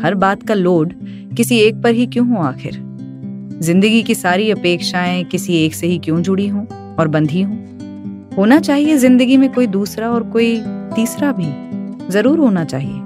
हर 0.03 0.15
बात 0.15 0.43
का 0.43 0.53
लोड 0.53 0.93
किसी 1.37 1.59
एक 1.59 1.81
पर 1.81 1.93
ही 1.93 2.07
क्यों 2.07 2.27
हो 2.27 2.43
आखिर? 2.43 2.90
ज़िंदगी 3.61 4.01
की 4.03 4.13
सारी 4.15 4.49
अपेक्षाएँ 4.51 5.23
किसी 5.23 5.55
एक 5.55 5.73
से 5.73 5.87
ही 5.87 5.97
क्यों 5.97 6.21
जुड़ी 6.21 6.47
हों 6.47 6.65
और 6.95 7.07
बंधी 7.07 7.41
हों? 7.41 7.57
होना 8.37 8.59
चाहिए 8.59 8.95
ज़िंदगी 8.97 9.37
में 9.37 9.51
कोई 9.53 9.67
दूसरा 9.67 10.09
और 10.09 10.23
कोई 10.23 10.55
तीसरा 10.95 11.31
भी। 11.31 12.09
ज़रूर 12.11 12.39
होना 12.39 12.63
चाहिए। 12.63 13.01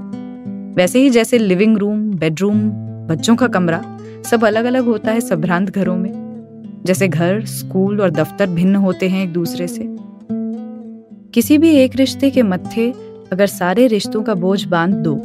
वैसे 0.76 1.00
ही 1.00 1.10
जैसे 1.10 1.38
लिविंग 1.38 1.78
रूम 1.78 2.00
बेडरूम 2.12 2.62
बच्चों 3.08 3.36
का 3.36 3.48
कमरा, 3.48 3.82
सब 4.26 4.46
अलग 4.46 4.66
अलग 4.66 4.86
होता 4.86 5.12
है 5.12 5.22
सभ्रांत 5.22 5.70
घरों 5.70 5.98
में। 5.98 6.84
जैसे 6.86 7.08
घर 7.08 7.46
स्कूल 7.46 8.02
और 8.02 8.12
दफ्तर 8.12 8.48
भिन्न 8.48 8.76
होते 8.76 9.10
हैं 9.10 9.24
एक 9.24 9.34
दूसरे 9.34 9.68
से। 9.68 9.88
किसी 11.34 11.58
भी 11.58 11.76
एक 11.76 11.96
रिश्ते 11.96 12.30
के 12.30 12.44
मत्थे 12.44 12.92
अगर 13.32 13.48
सारे 13.48 13.88
रिश्तों 13.88 14.24
का 14.24 14.34
बोझ 14.34 14.64
बाँध 14.66 14.96
दो 15.04 15.16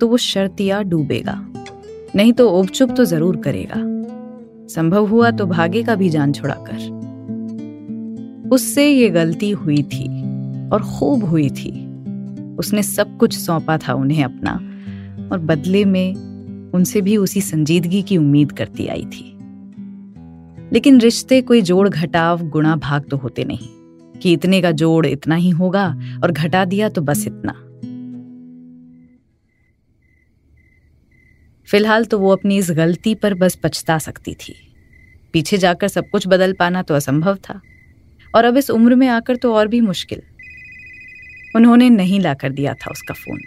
तो 0.00 0.08
वो 0.08 0.16
शर्तिया 0.16 0.82
डूबेगा। 0.82 1.40
नहीं 2.16 2.32
तो 2.32 2.50
ओपचुप 2.50 2.96
तो 2.96 3.04
ज़रूर 3.04 3.36
करेगा। 3.36 3.84
संभव 4.68 5.06
हुआ 5.06 5.30
तो 5.30 5.46
भागे 5.46 5.82
का 5.82 5.94
भी 5.94 6.08
जान 6.08 6.32
छुड़ाकर। 6.32 6.98
उससे 8.52 8.90
ये 8.90 9.08
गलती 9.08 9.50
हुई 9.50 9.82
थी 9.82 10.08
और 10.68 10.82
खूब 10.82 11.24
हुई 11.24 11.50
थी। 11.50 12.02
उसने 12.56 12.82
सब 12.82 13.16
कुछ 13.16 13.38
सौंपा 13.38 13.78
था 13.78 13.94
उन्हें 13.94 14.24
अपना 14.24 14.52
और 15.32 15.38
बदले 15.38 15.84
में 15.84 16.14
उनसे 16.70 17.00
भी 17.00 17.16
उसी 17.16 17.40
संजीदगी 17.40 18.02
की 18.02 18.16
उम्मीद 18.16 18.52
करती 18.52 18.86
आई 18.86 19.04
थी। 19.04 19.38
लेकिन 20.72 21.00
रिश्ते 21.00 21.42
कोई 21.42 21.62
जोड़ 21.62 21.88
घटाव 21.88 22.48
गुणा 22.48 22.76
भाग 22.76 23.02
तो 23.02 23.16
होते 23.16 23.44
नहीं। 23.44 23.68
कि 24.22 24.32
इतने 24.32 24.60
का 24.60 24.70
जोड़ 24.70 25.06
इतना 25.06 25.34
ही 25.34 25.50
होगा 25.50 26.00
और 26.22 26.32
घटा 26.32 26.64
दिया 26.64 26.88
तो 26.88 27.02
बस 27.02 27.26
इतना। 27.26 27.54
फ़िलहाल 31.70 32.04
तो 32.04 32.18
वो 32.18 32.32
अपनी 32.32 32.58
इस 32.58 32.70
गलती 32.70 33.14
पर 33.14 33.34
बस 33.34 33.54
पछता 33.54 33.98
सकती 33.98 34.34
थी। 34.34 34.56
पीछे 35.32 35.58
जाकर 35.58 35.88
सब 35.88 36.10
कुछ 36.10 36.28
बदल 36.28 36.52
पाना 36.52 36.82
तो 36.82 36.94
असंभव 36.94 37.36
था। 37.36 37.60
और 38.34 38.44
अब 38.44 38.56
इस 38.56 38.70
उम्र 38.70 38.94
में 38.94 39.08
आकर 39.08 39.36
तो 39.36 39.54
और 39.54 39.68
भी 39.68 39.80
मुश्किल। 39.80 40.22
उन्होंने 41.56 41.90
नहीं 41.90 42.20
लाकर 42.20 42.52
दिया 42.52 42.74
था 42.74 42.90
उसका 42.90 43.14
फ़ोन। 43.14 43.40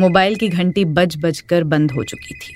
मोबाइल 0.00 0.36
की 0.36 0.48
घंटी 0.48 0.84
बज 0.84 1.16
बज 1.16 1.40
कर 1.40 1.64
बंद 1.64 1.92
हो 1.92 2.04
चुकी 2.04 2.34
थी। 2.34 2.54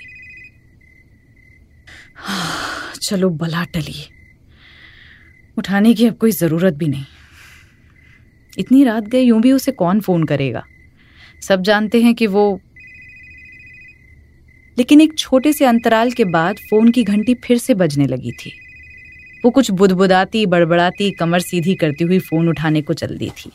चलो 3.02 3.30
बला 3.30 3.64
टली। 3.64 4.08
उठाने 5.58 5.94
की 5.94 6.06
अब 6.06 6.14
कोई 6.14 6.30
ज़रूरत 6.30 6.74
भी 6.74 6.88
नहीं। 6.88 7.04
इतनी 8.58 8.84
रात 8.84 9.04
गए 9.04 9.20
यूँ 9.20 9.40
भी 9.40 9.52
उसे 9.52 9.72
कौन 9.72 10.00
फ़ोन 10.00 10.24
करेगा? 10.24 10.64
सब 11.42 11.62
जानते 11.62 12.02
हैं 12.02 12.14
कि 12.14 12.26
वो 12.26 12.60
लेकिन 14.78 15.00
एक 15.00 15.18
छोटे 15.18 15.52
से 15.52 15.64
अंतराल 15.64 16.10
के 16.10 16.24
बाद 16.24 16.56
फ़ोन 16.56 16.90
की 16.90 17.04
घंटी 17.04 17.34
फिर 17.34 17.58
से 17.58 17.74
बजने 17.74 18.06
लगी 18.06 18.32
थी। 18.32 18.52
वो 19.44 19.50
कुछ 19.50 19.70
बुदबुदाती, 19.70 20.46
बड़बड़ाती 20.46 21.10
कमर 21.10 21.40
सीधी 21.40 21.74
करती 21.74 22.04
हुई 22.04 22.18
फ़ोन 22.18 22.48
उठाने 22.48 22.82
को 22.82 22.92
चल 22.92 23.16
दी 23.18 23.30
थी। 23.30 23.50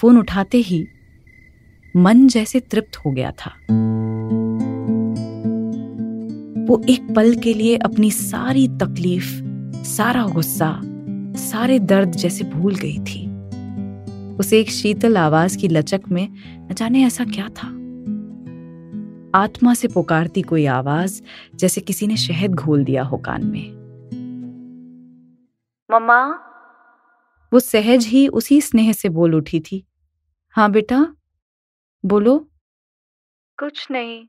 फ़ोन 0.00 0.18
उठाते 0.18 0.58
ही 0.58 0.86
मन 1.96 2.28
जैसे 2.28 2.60
तृप्त 2.60 2.96
हो 2.96 3.10
गया 3.10 3.30
था। 3.30 3.50
वो 6.68 6.82
एक 6.88 7.14
पल 7.16 7.34
के 7.34 7.54
लिए 7.54 7.76
अपनी 7.76 8.10
सारी 8.10 8.68
तकलीफ़, 8.68 9.40
सारा 9.84 10.26
गुस्सा, 10.26 10.80
सारे 11.36 11.78
दर्द 11.78 12.10
जैसे 12.10 12.44
भूल 12.44 12.74
गई 12.74 12.98
थी। 12.98 13.32
उसे 14.36 14.60
एक 14.60 14.70
शीतल 14.70 15.16
आवाज़ 15.16 15.58
की 15.58 15.68
लचक 15.68 16.00
में 16.10 16.28
न 16.70 16.74
जाने 16.74 17.04
ऐसा 17.04 17.24
क्या 17.24 17.48
था। 17.48 17.81
आत्मा 19.34 19.74
से 19.74 19.88
पुकारती 19.88 20.42
कोई 20.42 20.66
आवाज़ 20.66 21.22
जैसे 21.54 21.80
किसी 21.80 22.06
ने 22.06 22.16
शहद 22.16 22.54
घोल 22.54 22.84
दिया 22.84 23.02
हो 23.02 23.16
कान 23.18 23.46
में। 23.46 23.72
मम्मा। 25.90 26.24
वो 27.52 27.60
सहज 27.60 28.06
ही 28.06 28.28
उसी 28.28 28.60
स्नेह 28.60 28.92
से 28.92 29.08
बोल 29.08 29.34
उठी 29.34 29.60
थी। 29.60 29.86
हाँ 30.50 30.70
बेटा 30.70 31.16
बोलो। 32.04 32.50
कुछ 33.58 33.90
नहीं 33.90 34.26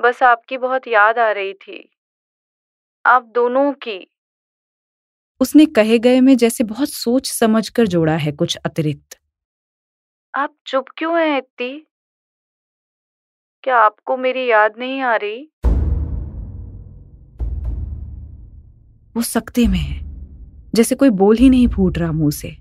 बस 0.00 0.22
आपकी 0.22 0.58
बहुत 0.58 0.86
याद 0.88 1.18
आ 1.18 1.32
रही 1.32 1.52
थी। 1.52 1.96
आप 3.06 3.24
दोनों 3.24 3.72
की। 3.72 4.10
उसने 5.40 5.66
कहे 5.66 5.98
गए 5.98 6.20
में 6.20 6.36
जैसे 6.36 6.64
बहुत 6.64 6.88
सोच 6.88 7.30
समझ 7.30 7.68
कर 7.68 7.86
जोड़ा 7.86 8.16
है 8.16 8.32
कुछ 8.32 8.56
अतिरिक्त। 8.56 9.18
आप 10.34 10.56
चुप 10.66 10.84
क्यों 10.98 11.20
हैं 11.20 11.38
इतनी? 11.38 11.86
क्या 13.64 13.76
आपको 13.76 14.16
मेरी 14.16 14.50
याद 14.50 14.72
नहीं 14.78 15.00
आ 15.00 15.16
रही? 15.16 15.52
वो 19.16 19.22
सकते 19.22 19.66
में 19.66 19.78
है। 19.78 20.06
जैसे 20.74 20.94
कोई 20.94 21.10
बोल 21.10 21.36
ही 21.36 21.50
नहीं 21.50 21.68
फूट 21.68 21.98
रहा 21.98 22.12
मुँह 22.12 22.30
से। 22.30 22.56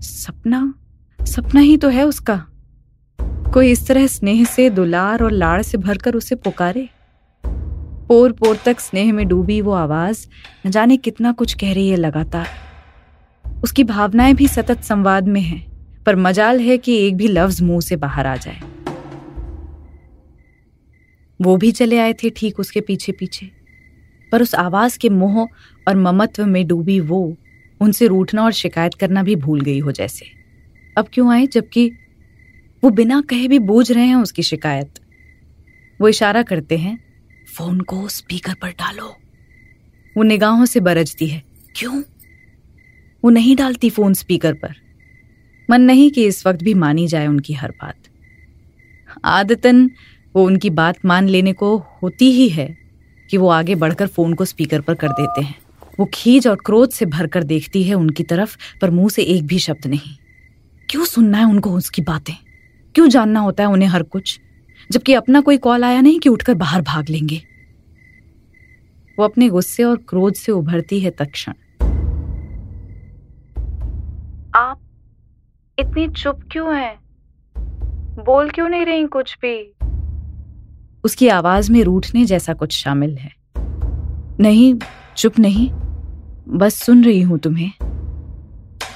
सपना? 0.00 0.74
सपना 1.20 1.60
ही 1.60 1.76
तो 1.76 1.88
है 1.88 2.06
उसका। 2.06 2.46
कोई 3.54 3.70
इस 3.70 3.88
तरह 3.88 4.06
स्नेह 4.06 4.44
से 4.44 4.70
दुलार 4.70 5.22
और 5.22 5.30
लाड़ 5.30 5.62
से 5.62 5.78
भरकर 5.78 6.14
उसे 6.14 6.34
पुकारे? 6.34 6.88
पोर 8.08 8.32
पोर 8.32 8.58
तक 8.64 8.80
स्नेह 8.80 9.12
में 9.12 9.28
डूबी 9.28 9.60
वो 9.60 9.72
आवाज़, 9.72 10.26
न 10.66 10.70
जाने 10.70 10.96
कितना 10.96 11.32
कुछ 11.32 11.54
कह 11.54 11.74
रही 11.74 11.88
है 11.88 11.96
लगातार। 11.96 12.46
उसकी 13.64 13.84
भावनाएँ 13.84 14.34
भी 14.34 14.48
सतत 14.48 14.80
संवाद 14.80 15.28
में 15.28 15.40
हैं, 15.40 15.66
पर 16.04 16.16
मजाल 16.16 16.60
है 16.60 16.78
कि 16.78 17.06
एक 17.06 17.16
भी 17.16 17.28
लफ्ज 17.28 17.62
मुँह 17.62 17.80
से 17.80 17.96
बाहर 17.96 18.26
आ 18.26 18.36
जाए। 18.36 18.73
वो 21.44 21.56
भी 21.56 21.70
चले 21.72 21.98
आए 21.98 22.12
थे 22.12 22.30
ठीक 22.30 22.60
उसके 22.60 22.80
पीछे 22.80 23.12
पीछे। 23.12 23.50
पर 24.32 24.42
उस 24.42 24.54
आवाज़ 24.54 24.98
के 24.98 25.08
मोह 25.08 25.48
और 25.88 25.96
ममत्व 25.96 26.46
में 26.46 26.66
डूबी 26.66 27.00
वो, 27.00 27.36
उनसे 27.80 28.06
रूठना 28.06 28.44
और 28.44 28.52
शिकायत 28.52 28.94
करना 28.94 29.22
भी 29.22 29.36
भूल 29.36 29.60
गई 29.60 29.78
हो 29.78 29.92
जैसे। 29.92 30.26
अब 30.98 31.08
क्यों 31.12 31.32
आए 31.32 31.46
जबकि 31.46 31.92
वो 32.84 32.90
बिना 32.90 33.20
कहे 33.20 33.48
भी 33.48 33.58
बूझ 33.58 33.92
रहे 33.92 34.04
हैं 34.04 34.16
उसकी 34.16 34.42
शिकायत? 34.42 34.94
वो 36.00 36.08
इशारा 36.08 36.42
करते 36.42 36.76
हैं, 36.76 36.98
फ़ोन 37.56 37.80
को 37.80 38.08
स्पीकर 38.08 38.54
पर 38.54 38.70
डालो। 38.70 39.16
वो 40.16 40.22
निगाहों 40.22 40.64
से 40.64 40.80
बरजती 40.80 41.26
है, 41.26 41.42
क्यों? 41.76 42.02
वो 43.24 43.30
नहीं 43.30 43.56
डालती 43.56 43.90
फ़ोन 43.90 44.14
स्पीकर 44.14 44.54
पर। 44.54 44.74
मन 45.70 45.80
नहीं 45.80 46.10
कि 46.10 46.26
इस 46.26 46.46
वक्त 46.46 46.62
भी 46.62 46.74
मानी 46.74 47.06
जाए 47.06 47.26
उनकी 47.26 47.52
हर 47.52 47.70
बात। 47.70 47.96
आदतन 49.24 49.90
वो 50.36 50.46
उनकी 50.46 50.70
बात 50.70 50.96
मान 51.04 51.28
लेने 51.28 51.52
को 51.52 51.78
होती 51.78 52.32
ही 52.32 52.48
है 52.48 52.76
कि 53.30 53.36
वो 53.36 53.48
आगे 53.48 53.74
बढ़कर 53.74 54.06
फ़ोन 54.06 54.34
को 54.34 54.44
स्पीकर 54.44 54.80
पर 54.80 54.94
कर 54.94 55.08
देते 55.08 55.40
हैं। 55.40 55.54
वो 56.00 56.10
खीज 56.14 56.48
और 56.48 56.56
क्रोध 56.66 56.90
से 56.90 57.06
भरकर 57.06 57.42
देखती 57.42 57.82
है 57.82 57.94
उनकी 57.94 58.22
तरफ़, 58.22 58.56
पर 58.82 58.90
मुँह 58.90 59.08
से 59.08 59.22
एक 59.22 59.46
भी 59.46 59.58
शब्द 59.58 59.86
नहीं। 59.86 60.16
क्यों 60.90 61.04
सुनना 61.04 61.38
है 61.38 61.44
उनको 61.44 61.70
उसकी 61.70 62.02
बातें? 62.02 62.34
क्यों 62.94 63.08
जानना 63.08 63.40
होता 63.40 63.62
है 63.62 63.68
उन्हें 63.68 63.88
हर 63.88 64.02
कुछ? 64.02 64.40
जबकि 64.92 65.14
अपना 65.14 65.40
कोई 65.40 65.56
कॉल 65.56 65.84
आया 65.84 66.00
नहीं 66.00 66.20
कि 66.20 66.28
उठकर 66.28 66.54
बाहर 66.54 66.82
भाग 66.82 67.08
लेंगे। 67.08 67.42
वो 69.18 69.24
अपने 69.24 69.48
गुस्से 69.48 69.84
और 69.84 69.96
क्रोध 69.96 70.34
से 70.34 70.52
उभरती 70.52 71.00
है 71.00 71.10
तक्षण 71.10 71.52
आप 74.54 74.80
इतनी 75.78 76.08
चुप 76.08 76.40
क्यों 76.52 76.76
हैं? 76.76 76.98
बोल 78.24 78.50
क्यों 78.50 78.68
नहीं 78.68 78.84
रही 78.84 79.06
कुछ 79.06 79.34
भी? 79.34 79.73
उसकी 81.04 81.28
आवाज़ 81.28 81.72
में 81.72 81.84
रूठने 81.84 82.24
जैसा 82.24 82.54
कुछ 82.54 82.72
शामिल 82.84 83.18
है। 83.18 83.32
नहीं 84.40 84.74
चुप 85.16 85.38
नहीं। 85.38 85.70
बस 86.48 86.74
सुन 86.74 87.04
रही 87.04 87.20
हूँ 87.20 87.38
तुम्हें। 87.38 87.72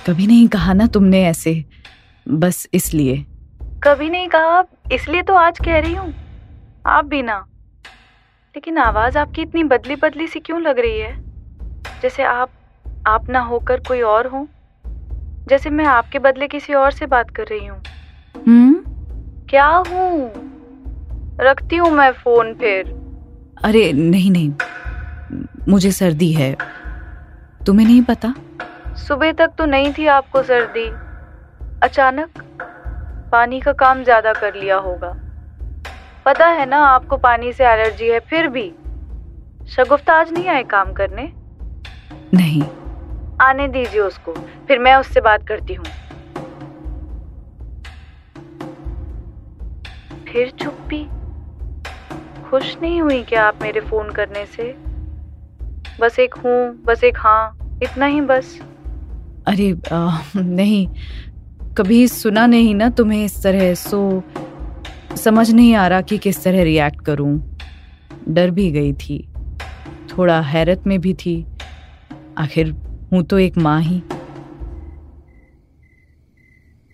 कभी 0.06 0.26
नहीं 0.26 0.48
कहा 0.48 0.72
ना 0.72 0.86
तुमने 0.86 1.24
ऐसे। 1.24 1.64
बस 2.28 2.68
इसलिए। 2.74 3.26
कभी 3.62 4.10
नहीं 4.10 4.28
कहा 4.28 4.64
इसलिए 4.92 5.22
तो 5.22 5.34
आज 5.34 5.58
कह 5.58 5.78
रही 5.78 5.94
हूँ। 5.94 6.14
आप 6.86 7.04
भी 7.04 7.22
ना। 7.22 7.46
लेकिन 8.56 8.78
आवाज़ 8.78 9.18
आपकी 9.18 9.42
इतनी 9.42 9.64
बदली 9.64 9.96
बदली 9.96 10.26
सी 10.26 10.40
क्यों 10.40 10.60
लग 10.60 10.78
रही 10.78 10.98
है? 11.00 11.24
जैसे 12.02 12.22
आप 12.22 12.50
आप 13.06 13.28
ना 13.28 13.40
होकर 13.40 13.80
कोई 13.80 14.00
और 14.00 14.26
हो। 14.26 14.48
जैसे 15.48 15.70
मैं 15.70 15.84
आपके 15.84 16.18
बदले 16.18 16.48
किसी 16.48 16.74
और 16.74 16.90
से 16.90 17.06
बात 17.06 17.30
कर 17.30 17.42
रही 17.42 17.66
हूँ। 17.66 17.82
हम्म? 18.46 18.74
क्या 19.46 19.66
हूँ? 19.66 20.47
रखती 21.40 21.77
हूँ 21.77 21.90
मैं 21.90 22.11
फ़ोन 22.12 22.55
फिर। 22.55 22.87
अरे 23.64 23.92
नहीं 23.92 24.31
नहीं। 24.31 24.53
मुझे 25.68 25.90
सर्दी 25.92 26.33
है। 26.33 26.57
तुम्हें 27.66 27.87
नहीं 27.87 28.03
पता? 28.03 28.35
सुबह 28.98 29.33
तक 29.33 29.51
तो 29.59 29.64
नहीं 29.66 29.92
थी 29.92 30.07
आपको 30.07 30.42
सर्दी। 30.42 30.87
अचानक 31.83 32.42
पानी 33.33 33.61
का 33.61 33.72
काम 33.72 34.03
ज़्यादा 34.05 34.33
कर 34.33 34.55
लिया 34.55 34.77
होगा। 34.77 35.11
पता 36.27 36.46
है 36.46 36.66
ना 36.66 36.79
आपको 36.87 37.16
पानी 37.16 37.53
से 37.53 37.64
एलर्जी 37.64 38.09
है 38.09 38.20
फिर 38.20 38.48
भी। 38.48 38.70
शगुफ्ता 39.68 40.14
आज 40.14 40.33
नहीं 40.33 40.48
आए 40.48 40.62
काम 40.62 40.92
करने? 40.92 41.33
नहीं। 42.35 42.62
आने 43.42 43.68
दीजिए 43.68 44.01
उसको 44.01 44.33
फिर 44.68 44.79
मैं 44.79 44.94
उससे 44.94 45.20
बात 45.20 45.46
करती 45.46 45.74
हूँ। 45.74 45.85
फिर 50.29 50.51
चुप्पी। 50.61 51.07
खुश 52.50 52.76
नहीं 52.82 53.00
हुई 53.02 53.22
क्या 53.22 53.44
आप 53.44 53.58
मेरे 53.62 53.80
फ़ोन 53.80 54.11
करने 54.11 54.46
से? 54.46 54.74
बस 56.00 56.18
एक 56.18 56.34
हूँ 56.34 56.84
बस 56.84 57.04
एक 57.04 57.16
हाँ 57.16 57.58
इतना 57.82 58.06
ही 58.06 58.20
बस। 58.20 58.58
अरे 59.46 59.74
आ, 59.92 60.18
नहीं 60.37 60.87
कभी 61.76 62.08
सुना 62.08 62.46
नहीं 62.46 62.74
ना 62.74 62.88
तुम्हें 62.90 63.24
इस 63.24 63.42
तरह 63.42 63.74
सो 63.74 64.22
समझ 65.16 65.50
नहीं 65.50 65.74
आ 65.74 65.87
रहा 65.88 66.00
कि 66.00 66.18
किस 66.18 66.44
तरह 66.44 66.62
रिएक्ट 66.62 67.00
करूँ। 67.00 67.38
डर 68.28 68.50
भी 68.50 68.70
गई 68.70 68.92
थी 68.92 69.18
थोड़ा 70.11 70.40
हैरत 70.40 70.82
में 70.87 71.00
भी 71.00 71.14
थी। 71.14 71.44
आखिर 72.38 72.70
हूँ 73.12 73.22
तो 73.22 73.38
एक 73.38 73.58
माँ 73.58 73.80
ही। 73.82 74.02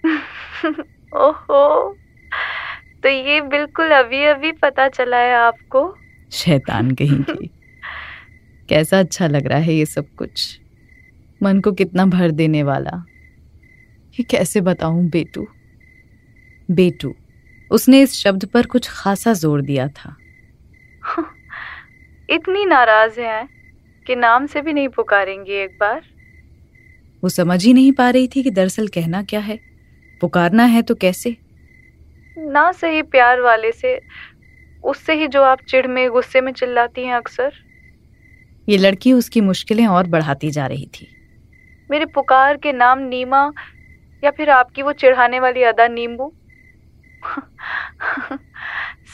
ओहो। 1.16 1.96
तो 3.04 3.10
ये 3.10 3.40
बिल्कुल 3.40 3.90
अभी 3.90 4.24
अभी 4.24 4.52
पता 4.52 4.88
चला 4.88 5.16
है 5.16 5.34
आपको। 5.34 5.96
शैतान 6.32 6.90
कहीं 6.90 7.22
की 7.30 7.50
कैसा 8.68 8.98
अच्छा 8.98 9.26
लग 9.26 9.46
रहा 9.46 9.58
है 9.58 9.74
ये 9.74 9.86
सब 9.86 10.06
कुछ? 10.14 10.60
मन 11.42 11.60
को 11.60 11.72
कितना 11.72 12.06
भर 12.06 12.30
देने 12.30 12.62
वाला। 12.62 13.04
ये 14.14 14.22
कैसे 14.22 14.60
बताऊँ 14.60 15.08
बेटू? 15.08 15.46
बेटू 16.70 17.14
उसने 17.70 18.02
इस 18.02 18.12
शब्द 18.12 18.44
पर 18.46 18.66
कुछ 18.66 18.88
खासा 18.90 19.32
ज़ोर 19.32 19.62
दिया 19.62 19.88
था। 19.88 20.16
इतनी 22.30 22.64
नाराज़ 22.64 23.20
है 23.20 23.48
कि 24.06 24.16
नाम 24.16 24.46
से 24.46 24.60
भी 24.60 24.72
नहीं 24.72 24.88
पुकारेंगी 24.88 25.52
एक 25.52 25.76
बार। 25.80 26.02
वो 27.22 27.28
समझ 27.28 27.64
ही 27.64 27.72
नहीं 27.72 27.92
पा 27.92 28.10
रही 28.10 28.28
थी 28.28 28.42
कि 28.42 28.50
दरअसल 28.50 28.88
कहना 28.88 29.22
क्या 29.22 29.40
है। 29.40 29.60
पुकारना 30.20 30.64
है 30.64 30.82
तो 30.82 30.94
कैसे? 30.94 31.36
ना 32.38 32.72
सही 32.72 33.02
प्यार 33.02 33.40
वाले 33.40 33.72
से 33.72 34.00
उससे 34.84 35.14
ही 35.14 35.26
जो 35.28 35.42
आप 35.42 35.58
चिढ़ 35.68 35.86
में 35.86 36.10
गुस्से 36.10 36.40
में 36.40 36.52
चिल्लाती 36.52 37.04
हैं 37.04 37.14
अक्सर। 37.14 37.52
ये 38.68 38.76
लड़की 38.76 39.12
उसकी 39.12 39.40
मुश्किलें 39.40 39.86
और 39.86 40.06
बढ़ाती 40.06 40.50
जा 40.50 40.66
रही 40.66 40.86
थी। 40.86 41.08
मेरे 41.90 42.04
पुकार 42.04 42.56
के 42.56 42.72
नाम 42.72 42.98
नीमा 42.98 43.52
या 44.24 44.30
फिर 44.30 44.50
आपकी 44.50 44.82
वो 44.82 44.92
चिढ़ाने 44.92 45.40
वाली 45.40 45.62
अदा 45.62 45.88
नींबू? 45.88 46.32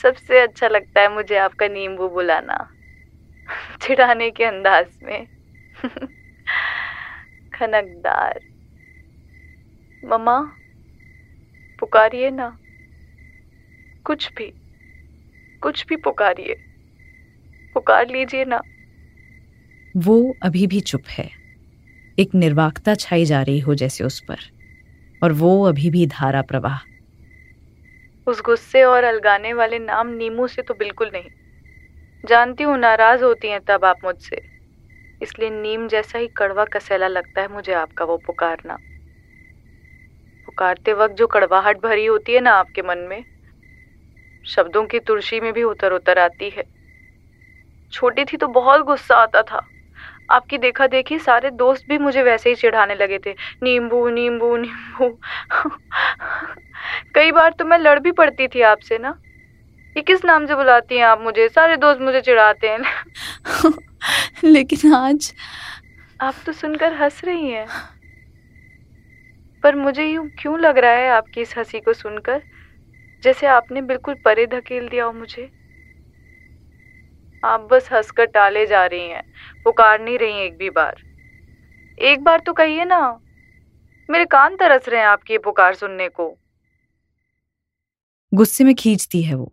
सबसे 0.02 0.40
अच्छा 0.40 0.68
लगता 0.68 1.00
है 1.00 1.14
मुझे 1.14 1.36
आपका 1.36 1.68
नींबू 1.68 2.08
बुलाना 2.08 2.66
चिढ़ाने 3.82 4.30
के 4.30 4.44
अंदाज 4.44 4.86
में। 5.02 5.26
खनकदार। 7.54 8.40
ममा 10.04 10.40
पुकारिए 11.78 12.30
ना। 12.30 12.56
कुछ 14.06 14.30
भी 14.36 14.52
कुछ 15.62 15.86
भी 15.88 15.96
पुकारिए। 15.96 16.54
पुकार 17.74 18.08
लीजिए 18.08 18.44
ना। 18.44 18.60
वो 19.96 20.36
अभी 20.42 20.66
भी 20.66 20.80
चुप 20.80 21.02
है। 21.08 21.30
एक 22.18 22.34
निर्वाकता 22.34 22.94
छाई 22.94 23.24
जा 23.24 23.42
रही 23.42 23.60
हो 23.60 23.74
जैसे 23.74 24.04
उस 24.04 24.20
पर 24.20 24.38
और 25.22 25.32
वो 25.32 25.64
अभी 25.66 25.90
भी 25.90 26.06
धारा 26.06 26.42
प्रवाह। 26.42 26.78
उस 28.26 28.40
गुस्से 28.40 28.82
और 28.84 29.04
अलगाने 29.04 29.52
वाले 29.52 29.78
नाम 29.78 30.06
नीमू 30.06 30.46
से 30.46 30.62
तो 30.62 30.74
बिल्कुल 30.74 31.10
नहीं। 31.14 31.30
जानती 32.24 32.64
हूँ 32.64 32.78
नाराज़ 32.78 33.24
होती 33.24 33.48
हैं 33.48 33.60
तब 33.60 33.84
आप 33.84 33.98
मुझसे। 34.04 34.42
इसलिए 35.20 35.50
नीम 35.50 35.88
जैसा 35.88 36.18
ही 36.18 36.28
कड़वा 36.36 36.64
कसैला 36.64 37.08
लगता 37.08 37.42
है 37.42 37.48
मुझे 37.48 37.72
आपका 37.72 38.04
वो 38.04 38.16
पुकारना। 38.16 38.78
पुकारते 40.48 40.92
वक्त 40.92 41.14
जो 41.14 41.26
कड़वाहट 41.26 41.82
भरी 41.82 42.06
होती 42.06 42.32
है 42.32 42.40
ना 42.40 42.52
आपके 42.52 42.82
मन 42.82 42.98
में 42.98 43.24
शब्दों 44.46 44.86
की 44.86 44.98
तुलसी 44.98 45.40
में 45.40 45.52
भी 45.52 45.62
उतर 45.62 45.92
उतर 45.92 46.18
आती 46.18 46.50
है। 46.50 46.64
छोटी 47.92 48.24
थी 48.24 48.36
तो 48.36 48.48
बहुत 48.48 48.80
गुस्सा 48.80 49.16
आता 49.16 49.42
था। 49.42 49.66
आपकी 50.30 50.58
देखा 50.58 50.86
देखी 50.86 51.18
सारे 51.18 51.50
दोस्त 51.50 51.84
भी 51.88 51.98
मुझे 51.98 52.22
वैसे 52.22 52.50
ही 52.50 52.56
चिढ़ाने 52.56 52.94
लगे 52.94 53.18
थे। 53.18 53.34
नींबू 53.62 54.08
नींबू 54.08 54.56
नींबू। 54.56 55.18
कई 57.14 57.32
बार 57.32 57.52
तो 57.52 57.64
मैं 57.64 57.78
लड़ 57.78 57.98
भी 57.98 58.12
पड़ती 58.12 58.48
थी 58.48 58.60
आपसे 58.60 58.98
ना। 58.98 59.18
ये 59.96 60.02
किस 60.02 60.24
नाम 60.24 60.46
से 60.46 60.54
बुलाती 60.54 60.96
हैं 60.96 61.04
आप 61.04 61.20
मुझे? 61.20 61.48
सारे 61.48 61.76
दोस्त 61.76 62.00
मुझे 62.00 62.20
चिढ़ाते 62.20 62.68
हैं। 62.68 62.80
लेकिन 64.44 64.94
आज 64.94 65.34
आप 66.20 66.34
तो 66.46 66.52
सुनकर 66.52 66.92
हंस 66.92 67.24
रही 67.24 67.50
हैं। 67.50 67.66
पर 69.62 69.76
मुझे 69.76 70.06
यूँ 70.06 70.28
क्यों 70.28 70.60
लग 70.60 70.78
रहा 70.78 70.90
है 70.90 71.10
आपकी 71.10 71.40
इस 71.40 71.58
हँसी 71.58 71.80
को 71.80 71.92
सुनकर? 71.92 72.42
जैसे 73.24 73.46
आपने 73.46 73.82
बिल्कुल 73.82 74.14
परे 74.14 74.46
धकेल 74.46 74.88
दिया 74.88 75.04
हो 75.04 75.12
मुझे। 75.12 75.50
आप 77.44 77.68
बस 77.70 77.88
हंसकर 77.92 78.24
टाले 78.24 78.66
जा 78.66 78.86
रही 78.86 79.08
हैं, 79.08 79.22
पुकार 79.64 80.00
नहीं 80.00 80.18
रही 80.18 80.38
एक 80.38 80.56
भी 80.56 80.70
बार। 80.70 81.02
एक 81.98 82.22
बार 82.22 82.40
तो 82.40 82.52
कहिए 82.52 82.84
ना, 82.84 83.20
मेरे 84.10 84.24
कान 84.24 84.56
तरस 84.56 84.88
रहे 84.88 85.00
हैं 85.00 85.06
आपकी 85.06 85.38
पुकार 85.38 85.74
सुनने 85.74 86.08
को। 86.08 86.38
गुस्से 88.34 88.64
में 88.64 88.74
खींचती 88.74 89.22
है 89.22 89.34
वो, 89.34 89.52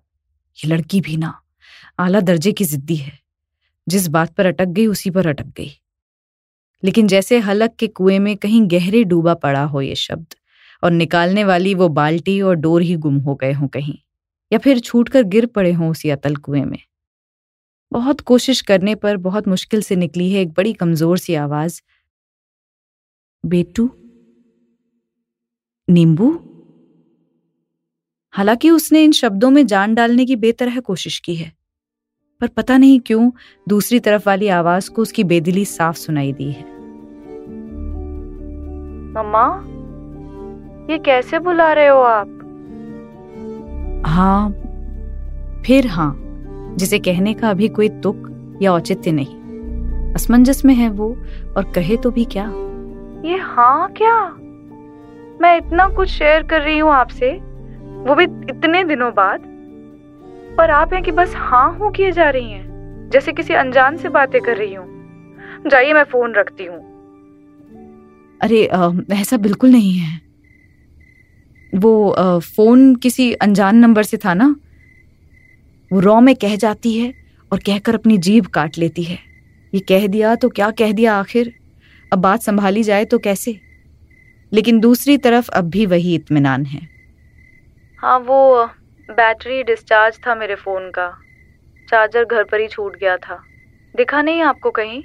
ये 0.58 0.76
लड़की 0.76 1.02
भी 1.02 1.18
ना, 1.18 1.42
आला 2.00 2.20
दर्जे 2.20 2.52
की 2.52 2.66
जिद्दी 2.66 2.96
है। 2.96 3.20
जिस 3.90 4.08
बात 4.08 4.36
पर 4.36 4.46
अटक 4.46 4.66
गई, 4.66 4.88
उसी 4.88 5.10
पर 5.10 5.28
अटक 5.28 5.46
गई। 5.46 5.72
लेकिन 6.84 7.08
जैसे 7.08 7.40
हलक 7.40 7.76
के 7.76 7.88
कुएँ 7.88 8.20
में 8.20 8.38
कहीं 8.38 8.68
गहरे 8.72 9.04
डूबा 9.04 9.34
पड़ा 9.34 9.64
हो 9.64 9.82
ये 9.82 9.96
शब्द 9.96 10.36
और 10.84 10.92
निकालने 10.92 11.44
वाली 11.44 11.74
वो 11.74 11.88
बाल्टी 11.92 12.40
और 12.42 12.56
डोर 12.56 12.82
ही 12.82 12.96
गुम 12.98 13.18
हो 13.18 13.36
गए 13.36 13.54
हों 13.54 13.68
कहीं, 13.68 13.98
या 14.52 14.60
फिर 14.60 14.80
छूट 14.80 15.10
कर 15.10 15.24
गिर 15.26 15.46
पड़े 15.46 15.72
हों 15.72 15.90
उसी 15.92 16.10
अतल 16.10 16.36
कुएँ 16.36 16.66
में। 16.66 16.80
बहुत 17.92 18.22
कोशिश 18.22 18.62
करने 18.62 18.96
पर 18.96 19.18
बहुत 19.18 19.48
मुश्किल 19.48 19.82
से 19.82 19.96
निकली 19.96 20.32
है 20.32 20.42
एक 20.42 20.54
बड़ी 20.54 20.74
कमज़ोर 20.74 21.18
सी 21.18 21.36
आवाज़। 21.36 21.82
बेटू? 23.44 23.90
नींबू? 25.88 26.32
हालाँकि 28.34 28.70
उसने 28.70 29.04
इन 29.04 29.12
शब्दों 29.12 29.50
में 29.50 29.66
जान 29.68 29.94
डालने 29.96 30.26
की 30.26 30.36
बेतरह 30.36 30.80
कोशिश 30.80 31.20
की 31.20 31.36
है, 31.36 31.52
पर 32.42 32.48
पता 32.48 32.78
नहीं 32.78 33.00
क्यों 33.00 33.30
दूसरी 33.68 34.00
तरफ़ 34.00 34.28
वाली 34.28 34.48
आवाज़ 34.48 34.90
को 34.92 35.02
उसकी 35.02 35.24
बेदिली 35.24 35.66
साफ़ 35.66 35.98
सुनाई 35.98 36.34
दी 36.34 36.52
है। 36.52 36.64
मम्मा? 39.14 39.48
ये 40.90 40.98
कैसे 40.98 41.40
बुला 41.40 41.74
रहे 41.74 41.88
हो 41.88 42.00
आप? 42.00 42.28
हाँ 44.06 44.50
फिर 45.66 45.88
हाँ 45.88 46.14
जिसे 46.80 47.00
कहने 47.00 47.34
का 47.34 47.50
अभी 47.50 47.68
कोई 47.68 47.90
तुक 47.90 48.58
या 48.62 48.74
औचित्य 48.74 49.12
नहीं। 49.12 50.14
असमंजस 50.14 50.66
में 50.66 50.74
है 50.76 50.90
वो 50.90 51.10
और 51.58 51.72
कहे 51.76 51.98
तो 51.98 52.12
भी 52.12 52.26
क्या? 52.26 52.46
ये 53.30 53.38
हाँ 53.38 53.94
क्या? 53.98 54.20
मैं 55.42 55.58
इतना 55.58 55.88
कुछ 55.90 56.10
शेयर 56.10 56.44
कर 56.44 56.62
रही 56.62 56.78
हूँ 56.78 56.92
आपसे 56.92 57.32
वो 58.08 58.16
भी 58.16 58.24
इतने 58.24 58.84
दिनों 58.84 59.14
बाद। 59.14 59.42
पर 60.58 60.70
आप 60.72 60.94
हैं 60.94 61.04
कि 61.04 61.12
बस 61.12 61.34
हाँ 61.36 61.72
हूँ 61.74 61.92
किए 61.92 62.12
जा 62.12 62.30
रही 62.30 62.52
हैं 62.52 63.10
जैसे 63.10 63.32
किसी 63.34 63.54
अनजान 63.54 63.98
से 63.98 64.10
बातें 64.10 64.42
कर 64.42 64.58
रही 64.58 64.74
हूँ। 64.74 64.88
जाइए 65.70 65.94
मैं 65.94 66.04
फ़ोन 66.04 66.34
रखती 66.34 66.66
हूँ। 66.66 66.80
अरे 68.42 68.66
आ, 68.68 68.92
ऐसा 69.14 69.38
बिल्कुल 69.38 69.72
नहीं 69.72 69.94
है। 69.94 70.27
वो 71.76 72.10
आ, 72.10 72.40
फ़ोन 72.40 72.96
किसी 72.96 73.34
अनजान 73.34 73.76
नंबर 73.76 74.04
से 74.04 74.18
था 74.18 74.34
ना? 74.34 74.56
वो 75.94 76.00
रॉ 76.00 76.20
में 76.20 76.36
कह 76.36 76.56
जाती 76.56 76.98
है 76.98 77.14
और 77.52 77.60
कहकर 77.60 77.96
अपनी 77.96 78.18
जीभ 78.18 78.46
काट 78.46 78.78
लेती 78.78 79.04
है। 79.04 79.20
ये 79.74 79.80
कह 79.80 80.08
दिया 80.08 80.36
तो 80.36 80.50
क्या 80.50 80.72
कह 80.72 80.92
दिया 80.92 81.16
आखिर? 81.16 81.54
अब 82.14 82.20
बात 82.20 82.42
संभाली 82.42 82.84
जाए 82.84 83.06
तो 83.06 83.20
कैसे? 83.20 83.60
लेकिन 84.54 84.80
दूसरी 84.80 85.18
तरफ़ 85.18 85.50
अब 85.50 85.70
भी 85.70 85.86
वही 85.86 86.16
इत्मीनान 86.16 86.66
है। 86.66 86.88
हाँ 87.98 88.20
वो 88.20 88.66
बैटरी 89.10 89.64
डिस्चार्ज 89.64 90.20
था 90.28 90.36
मेरे 90.36 90.56
फ़ोन 90.56 90.92
का। 90.92 91.18
चार्जर 91.90 92.26
घर 92.26 92.44
पर 92.44 92.60
ही 92.60 92.68
छूट 92.68 92.96
गया 92.96 93.18
था। 93.18 93.44
दिखा 93.96 94.22
नहीं 94.22 94.42
आपको 94.42 94.72
कहीं? 94.72 95.04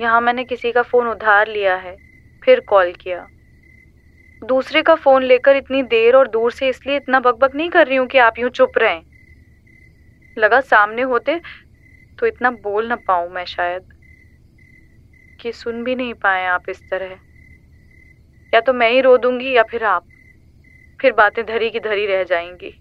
यहाँ 0.00 0.20
मैंने 0.20 0.44
किसी 0.44 0.72
का 0.72 0.82
फ़ोन 0.82 1.06
उधार 1.06 1.48
लिया 1.48 1.76
है 1.76 1.96
फिर 2.44 2.60
कॉल 2.60 2.92
किया। 2.92 3.26
दूसरे 4.42 4.82
का 4.82 4.94
फ़ोन 4.94 5.22
लेकर 5.22 5.56
इतनी 5.56 5.82
देर 5.82 6.16
और 6.16 6.28
दूर 6.28 6.52
से 6.52 6.68
इसलिए 6.68 6.96
इतना 6.96 7.20
बकबक 7.20 7.54
नहीं 7.54 7.70
कर 7.70 7.86
रही 7.86 7.96
हूँ 7.96 8.06
कि 8.06 8.18
आप 8.18 8.38
यूँ 8.38 8.50
चुप 8.50 8.78
रहें। 8.78 9.02
लगा 10.38 10.60
सामने 10.60 11.02
होते 11.02 11.40
तो 12.18 12.26
इतना 12.26 12.50
बोल 12.50 12.86
ना 12.86 12.96
पाऊँ 12.96 13.30
मैं 13.30 13.44
शायद 13.44 13.82
कि 15.40 15.52
सुन 15.52 15.84
भी 15.84 15.94
नहीं 15.94 16.14
पाए 16.14 16.46
आप 16.46 16.62
इस 16.68 16.82
तरह। 16.90 17.18
या 18.54 18.60
तो 18.60 18.72
मैं 18.72 18.90
ही 18.90 19.00
रो 19.00 19.18
दूँगी 19.18 19.56
या 19.56 19.62
फिर 19.62 19.84
आप। 19.84 20.04
फिर 21.00 21.12
बातें 21.12 21.46
धरी 21.46 21.70
की 21.70 21.80
धरी 21.80 22.06
रह 22.06 22.24
जाएँगी। 22.24 22.74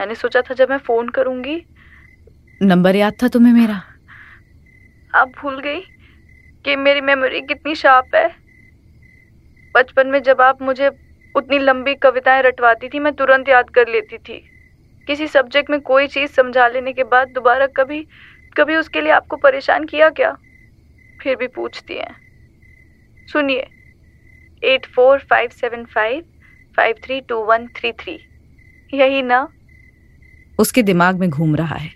मैंने 0.00 0.14
सोचा 0.14 0.42
था 0.42 0.54
जब 0.54 0.70
मैं 0.70 0.78
फ़ोन 0.78 1.08
करूँगी। 1.08 1.66
नंबर 2.62 2.96
याद 2.96 3.12
था 3.22 3.28
तुम्हें 3.28 3.52
मेरा? 3.52 3.82
आप 5.14 5.28
भूल 5.28 5.60
गई 5.60 5.80
कि 6.64 6.76
मेरी 6.76 7.00
मेमोरी 7.00 7.40
कितनी 7.40 7.74
शार्प 7.74 8.14
है। 8.14 8.41
बचपन 9.74 10.06
में 10.06 10.22
जब 10.22 10.40
आप 10.40 10.62
मुझे 10.62 10.90
उतनी 11.34 11.58
लंबी 11.58 11.94
कविताएँ 11.94 12.42
रटवाती 12.42 12.88
थी, 12.88 12.98
मैं 12.98 13.12
तुरंत 13.12 13.48
याद 13.48 13.70
कर 13.70 13.88
लेती 13.88 14.18
थी। 14.18 14.42
किसी 15.06 15.26
सब्जेक्ट 15.26 15.70
में 15.70 15.80
कोई 15.80 16.06
चीज़ 16.06 16.30
समझा 16.30 16.66
लेने 16.68 16.92
के 16.92 17.04
बाद 17.04 17.28
दोबारा 17.28 17.66
कभी 17.66 18.06
कभी 18.58 18.76
उसके 18.76 19.00
लिए 19.00 19.12
आपको 19.12 19.36
परेशान 19.36 19.84
किया 19.84 20.08
क्या? 20.10 20.36
फिर 21.22 21.36
भी 21.36 21.46
पूछती 21.46 21.94
हैं। 21.94 22.14
सुनिए। 23.32 23.66
Eight 24.64 24.86
four 24.86 25.18
five 25.30 25.50
seven 25.50 25.84
five 25.84 26.24
five 26.76 26.96
three 27.04 27.20
two 27.20 27.36
one 27.44 27.66
three 27.76 27.92
three 27.92 28.18
यही 28.94 29.22
ना? 29.22 29.46
उसके 30.58 30.82
दिमाग 30.82 31.18
में 31.18 31.28
घूम 31.30 31.56
रहा 31.56 31.76
है। 31.76 31.90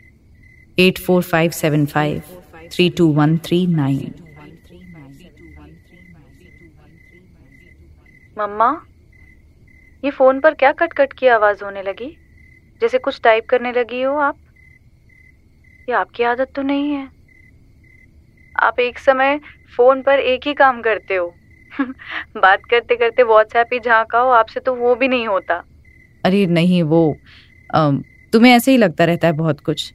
Eight 0.78 0.98
four 0.98 1.22
five 1.22 1.50
seven 1.50 1.86
five 1.86 2.22
three 2.72 2.88
two 2.90 3.06
one 3.12 3.36
three 3.38 3.66
nine 3.66 4.14
मम्मा 8.36 8.68
ये 10.04 10.10
फ़ोन 10.10 10.40
पर 10.40 10.54
क्या 10.54 10.72
कट 10.72 10.92
कट 10.92 11.12
की 11.12 11.26
आवाज़ 11.26 11.64
होने 11.64 11.82
लगी? 11.82 12.16
जैसे 12.82 12.98
कुछ 12.98 13.20
टाइप 13.24 13.46
करने 13.48 13.72
लगी 13.72 14.02
हो 14.02 14.16
आप? 14.16 14.38
ये 15.88 15.94
आपकी 15.94 16.22
आदत 16.22 16.52
तो 16.54 16.62
नहीं 16.62 16.92
है। 16.92 17.08
आप 18.56 18.80
एक 18.80 18.98
समय 18.98 19.40
फ़ोन 19.76 20.02
पर 20.02 20.18
एक 20.18 20.46
ही 20.46 20.54
काम 20.54 20.82
करते 20.82 21.14
हो। 21.14 21.34
बात 22.36 22.64
करते 22.70 22.96
करते 22.96 23.22
व्हाट्सएप 23.22 23.68
ही 23.72 23.80
झाँका 23.80 24.18
हो 24.18 24.30
आपसे 24.30 24.60
तो 24.60 24.74
वो 24.74 24.94
भी 24.94 25.08
नहीं 25.08 25.26
होता। 25.28 25.62
अरे 26.24 26.46
नहीं 26.46 26.82
वो 26.82 27.20
तुम्हें 28.32 28.52
ऐसे 28.52 28.70
ही 28.70 28.76
लगता 28.76 29.04
रहता 29.04 29.26
है 29.26 29.32
बहुत 29.32 29.60
कुछ। 29.60 29.92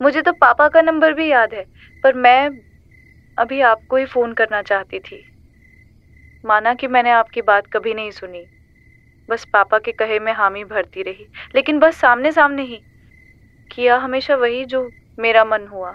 मुझे 0.00 0.22
तो 0.22 0.32
पापा 0.32 0.68
का 0.68 0.82
नंबर 0.82 1.12
भी 1.12 1.30
याद 1.30 1.54
है 1.54 1.64
पर 2.04 2.14
मैं 2.14 2.50
अभी 3.38 3.60
आपको 3.60 3.96
ही 3.96 4.04
फ़ोन 4.04 4.32
करना 4.32 4.62
चाहती 4.62 4.98
थी। 4.98 5.24
माना 6.44 6.74
कि 6.74 6.86
मैंने 6.86 7.10
आपकी 7.10 7.42
बात 7.42 7.66
कभी 7.66 7.94
नहीं 7.94 8.10
सुनी। 8.10 8.46
बस 9.30 9.44
पापा 9.52 9.78
के 9.78 9.92
कहे 9.92 10.18
में 10.18 10.32
हामी 10.32 10.64
भरती 10.64 11.02
रही, 11.02 11.26
लेकिन 11.54 11.78
बस 11.78 11.96
सामने 11.96 12.32
सामने 12.32 12.62
ही 12.62 12.80
किया 13.72 13.96
हमेशा 13.96 14.36
वही 14.36 14.64
जो 14.64 14.90
मेरा 15.18 15.44
मन 15.44 15.66
हुआ। 15.66 15.94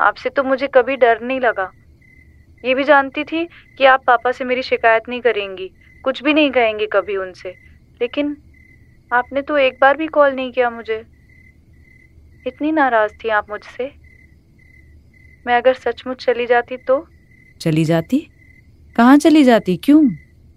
आपसे 0.00 0.30
तो 0.30 0.42
मुझे 0.42 0.66
कभी 0.66 0.96
डर 0.96 1.20
नहीं 1.20 1.40
लगा। 1.40 1.72
ये 2.64 2.74
भी 2.74 2.84
जानती 2.84 3.24
थी 3.24 3.48
कि 3.78 3.84
आप 3.84 4.04
पापा 4.06 4.32
से 4.32 4.44
मेरी 4.44 4.62
शिकायत 4.62 5.02
नहीं 5.08 5.20
करेंगी, 5.20 5.70
कुछ 6.04 6.22
भी 6.22 6.34
नहीं 6.34 6.50
कहेंगे 6.50 6.86
कभी 6.86 7.16
उनसे। 7.16 7.54
लेकिन 8.02 8.36
आपने 9.12 9.42
तो 9.42 9.58
एक 9.58 9.78
बार 9.80 9.96
भी 9.96 10.06
कॉल 10.06 10.32
नहीं 10.32 10.52
किया 10.52 10.70
मुझे। 10.70 11.04
इतनी 12.46 12.72
नाराज़ 12.72 13.12
थी 13.24 13.28
आप 13.28 13.50
मुझसे। 13.50 13.92
मैं 15.46 15.56
अगर 15.56 15.74
सचमुच 15.74 16.24
चली 16.24 16.46
जाती 16.46 16.76
तो? 16.76 17.08
चली 17.60 17.84
जाती? 17.84 18.30
कहाँ 18.96 19.16
चली 19.16 19.44
जाती? 19.44 19.76
क्यों? 19.76 20.10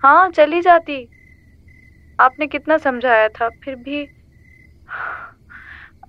हाँ 0.03 0.29
चली 0.29 0.61
जाती। 0.61 1.09
आपने 2.19 2.47
कितना 2.47 2.77
समझाया 2.77 3.27
था 3.29 3.49
फिर 3.49 3.75
भी। 3.75 4.03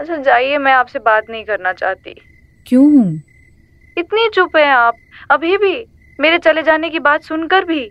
अच्छा 0.00 0.16
जाइए 0.16 0.58
मैं 0.58 0.72
आपसे 0.72 0.98
बात 0.98 1.30
नहीं 1.30 1.44
करना 1.44 1.72
चाहती। 1.72 2.14
क्यों 2.66 3.14
इतनी 3.98 4.28
चुप 4.34 4.56
है 4.56 4.70
आप। 4.70 4.96
अभी 5.30 5.56
भी 5.56 5.86
मेरे 6.20 6.38
चले 6.38 6.62
जाने 6.62 6.90
की 6.90 6.98
बात 6.98 7.22
सुनकर 7.22 7.64
भी। 7.64 7.90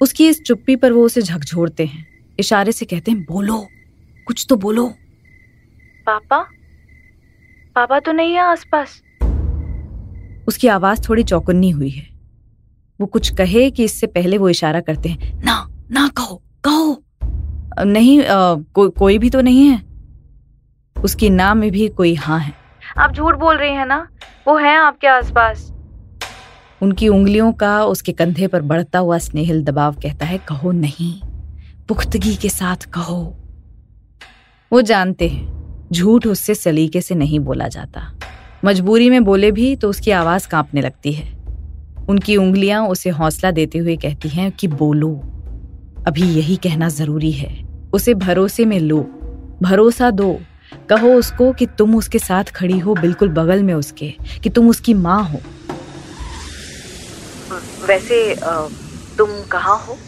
उसकी 0.00 0.28
इस 0.28 0.42
चुप्पी 0.42 0.76
पर 0.76 0.92
वो 0.92 1.04
उसे 1.04 1.22
झकझोरते 1.22 1.86
हैं। 1.86 2.06
इशारे 2.38 2.72
से 2.72 2.84
कहते 2.84 3.10
हैं 3.10 3.22
बोलो 3.22 3.68
कुछ 4.26 4.46
तो 4.48 4.56
बोलो। 4.56 4.88
पापा? 6.06 6.38
पापा 7.74 8.00
तो 8.00 8.12
नहीं 8.12 8.32
है 8.32 8.40
आसपास। 8.40 9.02
उसकी 10.48 10.68
आवाज़ 10.68 11.08
थोड़ी 11.08 11.22
चौकन्नी 11.22 11.70
हुई 11.70 11.90
है। 11.90 12.09
वो 13.00 13.06
कुछ 13.06 13.34
कहे 13.34 13.70
कि 13.70 13.84
इससे 13.84 14.06
पहले 14.06 14.38
वो 14.38 14.48
इशारा 14.48 14.80
करते 14.80 15.08
हैं। 15.08 15.44
ना 15.44 15.68
ना 15.90 16.08
कहो 16.08 16.42
कहो। 16.64 17.02
नहीं 17.84 18.24
आ, 18.24 18.54
को, 18.54 18.90
कोई 18.90 19.18
भी 19.18 19.30
तो 19.30 19.40
नहीं 19.40 19.68
है। 19.68 19.82
उसकी 21.04 21.30
ना 21.30 21.54
में 21.54 21.70
भी 21.70 21.88
कोई 21.88 22.14
हाँ 22.14 22.38
है। 22.38 22.52
आप 22.98 23.12
झूठ 23.12 23.34
बोल 23.34 23.56
रही 23.56 23.72
हैं 23.72 23.86
ना? 23.86 24.08
वो 24.48 24.56
है 24.56 24.76
आपके 24.76 25.06
आसपास। 25.06 25.72
उनकी 26.82 27.08
उंगलियों 27.08 27.52
का 27.52 27.84
उसके 27.84 28.12
कंधे 28.12 28.46
पर 28.46 28.62
बढ़ता 28.62 28.98
हुआ 28.98 29.18
स्नेहिल 29.18 29.64
दबाव 29.64 29.94
कहता 29.94 30.26
है 30.26 30.38
कहो 30.38 30.72
नहीं। 30.72 31.20
पुख्तगी 31.88 32.36
के 32.36 32.48
साथ 32.48 32.76
कहो। 32.76 33.36
वो 34.72 34.82
जानते 34.82 35.28
हैं 35.28 35.60
झूठ 35.92 36.26
उससे 36.26 36.54
सलीके 36.54 37.00
से 37.00 37.14
नहीं 37.14 37.40
बोला 37.40 37.68
जाता। 37.68 38.18
मजबूरी 38.64 39.10
में 39.10 39.24
बोले 39.24 39.50
भी 39.50 39.76
तो 39.76 39.90
उसकी 39.90 40.10
आवाज़ 40.10 40.48
कांपने 40.48 40.80
लगती 40.80 41.12
है। 41.12 41.39
उनकी 42.10 42.36
उंगलियाँ 42.36 42.82
उसे 42.88 43.10
हौसला 43.10 43.50
देते 43.50 43.78
हुए 43.78 43.96
कहती 43.96 44.28
हैं 44.28 44.50
कि 44.52 44.68
बोलो। 44.68 45.10
अभी 46.06 46.22
यही 46.22 46.56
कहना 46.56 46.88
ज़रूरी 46.88 47.30
है। 47.32 47.50
उसे 47.92 48.14
भरोसे 48.14 48.64
में 48.64 48.78
लो। 48.80 49.00
भरोसा 49.62 50.10
दो। 50.10 50.38
कहो 50.90 51.12
उसको 51.14 51.52
कि 51.52 51.66
तुम 51.78 51.94
उसके 51.96 52.18
साथ 52.18 52.44
खड़ी 52.44 52.78
हो 52.78 52.94
बिल्कुल 52.94 53.28
बगल 53.28 53.62
में 53.62 53.72
उसके 53.74 54.10
कि 54.42 54.50
तुम 54.50 54.68
उसकी 54.68 54.94
माँ 54.94 55.22
हो। 55.24 55.40
वैसे 57.86 58.36
तुम 59.18 59.30
कहाँ 59.52 59.78
हो? 59.78 59.98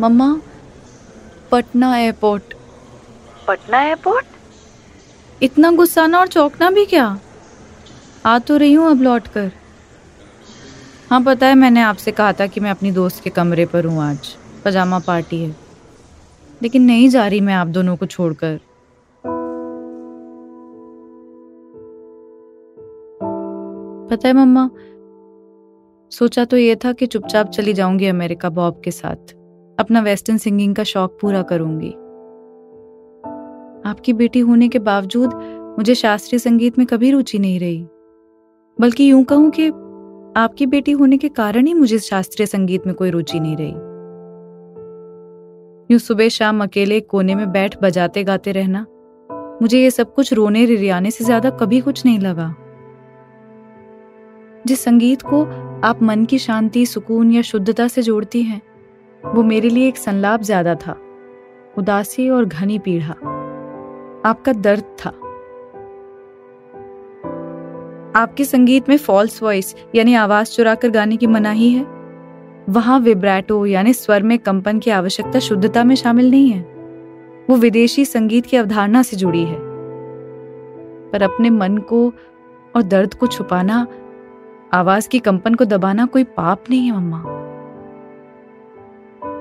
मम्मा 0.00 0.40
पटना 1.52 1.96
एयरपोर्ट। 1.98 2.54
पटना 3.48 3.82
एयरपोर्ट? 3.82 4.26
इतना 5.42 5.70
गुस्साना 5.72 6.18
और 6.20 6.28
चौंकना 6.28 6.70
भी 6.70 6.84
क्या? 6.86 7.18
आ 8.26 8.38
तो 8.38 8.56
रही 8.56 8.72
हूँ 8.72 8.90
अब 8.90 9.02
लौट 9.02 9.28
कर 9.28 9.50
हाँ 11.14 11.22
पता 11.22 11.46
है, 11.46 11.54
मैंने 11.54 11.82
आपसे 11.82 12.12
कहा 12.12 12.32
था 12.32 12.46
कि 12.46 12.60
मैं 12.60 12.70
अपनी 12.70 12.90
दोस्त 12.90 13.24
के 13.24 13.30
कमरे 13.30 13.66
पर 13.66 13.84
हूँ 13.84 14.02
आज। 14.02 14.36
पजामा 14.64 14.98
पार्टी 14.98 15.44
है। 15.44 15.56
लेकिन 16.62 16.82
नहीं 16.82 17.08
जा 17.08 17.26
रही 17.26 17.40
मैं 17.40 17.54
आप 17.54 17.66
दोनों 17.66 17.96
को 17.96 18.06
छोड़कर। 18.06 18.60
पता 24.10 24.28
है, 24.28 24.34
मम्मा, 24.34 24.70
सोचा 26.10 26.44
तो 26.44 26.56
ये 26.56 26.76
था 26.76 26.92
कि 26.92 27.06
चुपचाप 27.06 27.50
चली 27.50 27.72
जाऊँगी 27.72 28.06
अमेरिका 28.06 28.48
बॉब 28.48 28.80
के 28.84 28.90
साथ। 28.90 29.32
अपना 29.80 30.00
वेस्टर्न 30.00 30.38
सिंगिंग 30.38 30.74
का 30.74 30.84
शौक 30.84 31.18
पूरा 31.20 31.42
करूँगी। 31.42 31.90
आपकी 33.90 34.12
बेटी 34.12 34.40
होने 34.40 34.68
के 34.68 34.78
बावजूद 34.78 35.34
मुझे 35.78 35.94
शास्त्रीय 35.94 36.38
संगीत 36.38 36.78
में 36.78 36.86
कभी 36.86 37.10
रुचि 37.10 37.38
नहीं 37.38 37.60
रही। 37.60 37.86
बल्कि 38.80 39.10
यूँ 39.10 39.24
कहूँ 39.24 39.50
कि 39.50 39.70
आपकी 40.36 40.66
बेटी 40.66 40.92
होने 40.92 41.16
के 41.16 41.28
कारण 41.28 41.66
ही 41.66 41.72
मुझे 41.74 41.98
शास्त्रीय 41.98 42.46
संगीत 42.46 42.86
में 42.86 42.94
कोई 42.94 43.10
रुचि 43.10 43.40
नहीं 43.40 43.56
रही। 43.56 43.72
यूँ 45.90 45.98
सुबह 45.98 46.28
शाम 46.28 46.62
अकेले 46.62 47.00
कोने 47.02 47.34
में 47.34 47.52
बैठ 47.52 47.76
बजाते 47.82 48.24
गाते 48.24 48.52
रहना, 48.52 48.84
मुझे 49.62 49.82
ये 49.82 49.90
सब 49.90 50.14
कुछ 50.14 50.32
रोने 50.32 50.64
रिरियाने 50.66 51.10
से 51.10 51.24
ज़्यादा 51.24 51.50
कभी 51.52 51.80
कुछ 51.80 52.04
नहीं 52.06 52.18
लगा। 52.18 52.54
जिस 54.64 54.84
संगीत 54.84 55.22
को 55.22 55.44
आप 55.84 56.02
मन 56.02 56.24
की 56.24 56.38
शांति, 56.38 56.86
सुकून 56.86 57.32
या 57.32 57.42
शुद्धता 57.42 57.88
से 57.88 58.02
जोड़ती 58.02 58.42
हैं, 58.42 58.60
वो 59.22 59.42
मेरे 59.42 59.68
लिए 59.68 59.88
एक 59.88 59.96
संलाप 59.96 60.42
ज़्यादा 60.42 60.74
था, 60.76 60.96
उदासी 61.78 62.28
और 62.30 62.44
घनी 62.44 62.78
पीढ़ा 62.78 63.14
आपका 64.24 64.52
दर्द 64.54 64.96
था। 64.98 65.12
आपके 68.16 68.44
संगीत 68.44 68.88
में 68.88 68.96
फॉल्स 68.96 69.42
वॉइस 69.42 69.74
यानी 69.94 70.14
आवाज़ 70.14 70.48
चुराकर 70.48 70.88
गाने 70.88 71.16
की 71.16 71.26
मनाही 71.26 71.70
है? 71.70 71.86
वहाँ 72.68 73.00
विब्रैटो 73.00 73.66
यानी 73.66 73.92
स्वर 73.92 74.22
में 74.22 74.38
कंपन 74.38 74.78
की 74.78 74.90
आवश्यकता 74.90 75.38
शुद्धता 75.38 75.84
में 75.84 75.94
शामिल 75.94 76.30
नहीं 76.30 76.50
है। 76.50 76.60
वो 77.50 77.56
विदेशी 77.56 78.04
संगीत 78.04 78.46
की 78.46 78.56
अवधारणा 78.56 79.02
से 79.02 79.16
जुड़ी 79.16 79.44
है। 79.44 79.58
पर 81.10 81.22
अपने 81.22 81.50
मन 81.50 81.78
को 81.78 82.12
और 82.76 82.82
दर्द 82.82 83.14
को 83.14 83.26
छुपाना, 83.26 83.86
आवाज़ 84.72 85.08
की 85.08 85.18
कंपन 85.18 85.54
को 85.54 85.64
दबाना 85.64 86.06
कोई 86.06 86.24
पाप 86.24 86.64
नहीं 86.70 86.80
है, 86.80 86.96
मम्मा। 86.96 87.24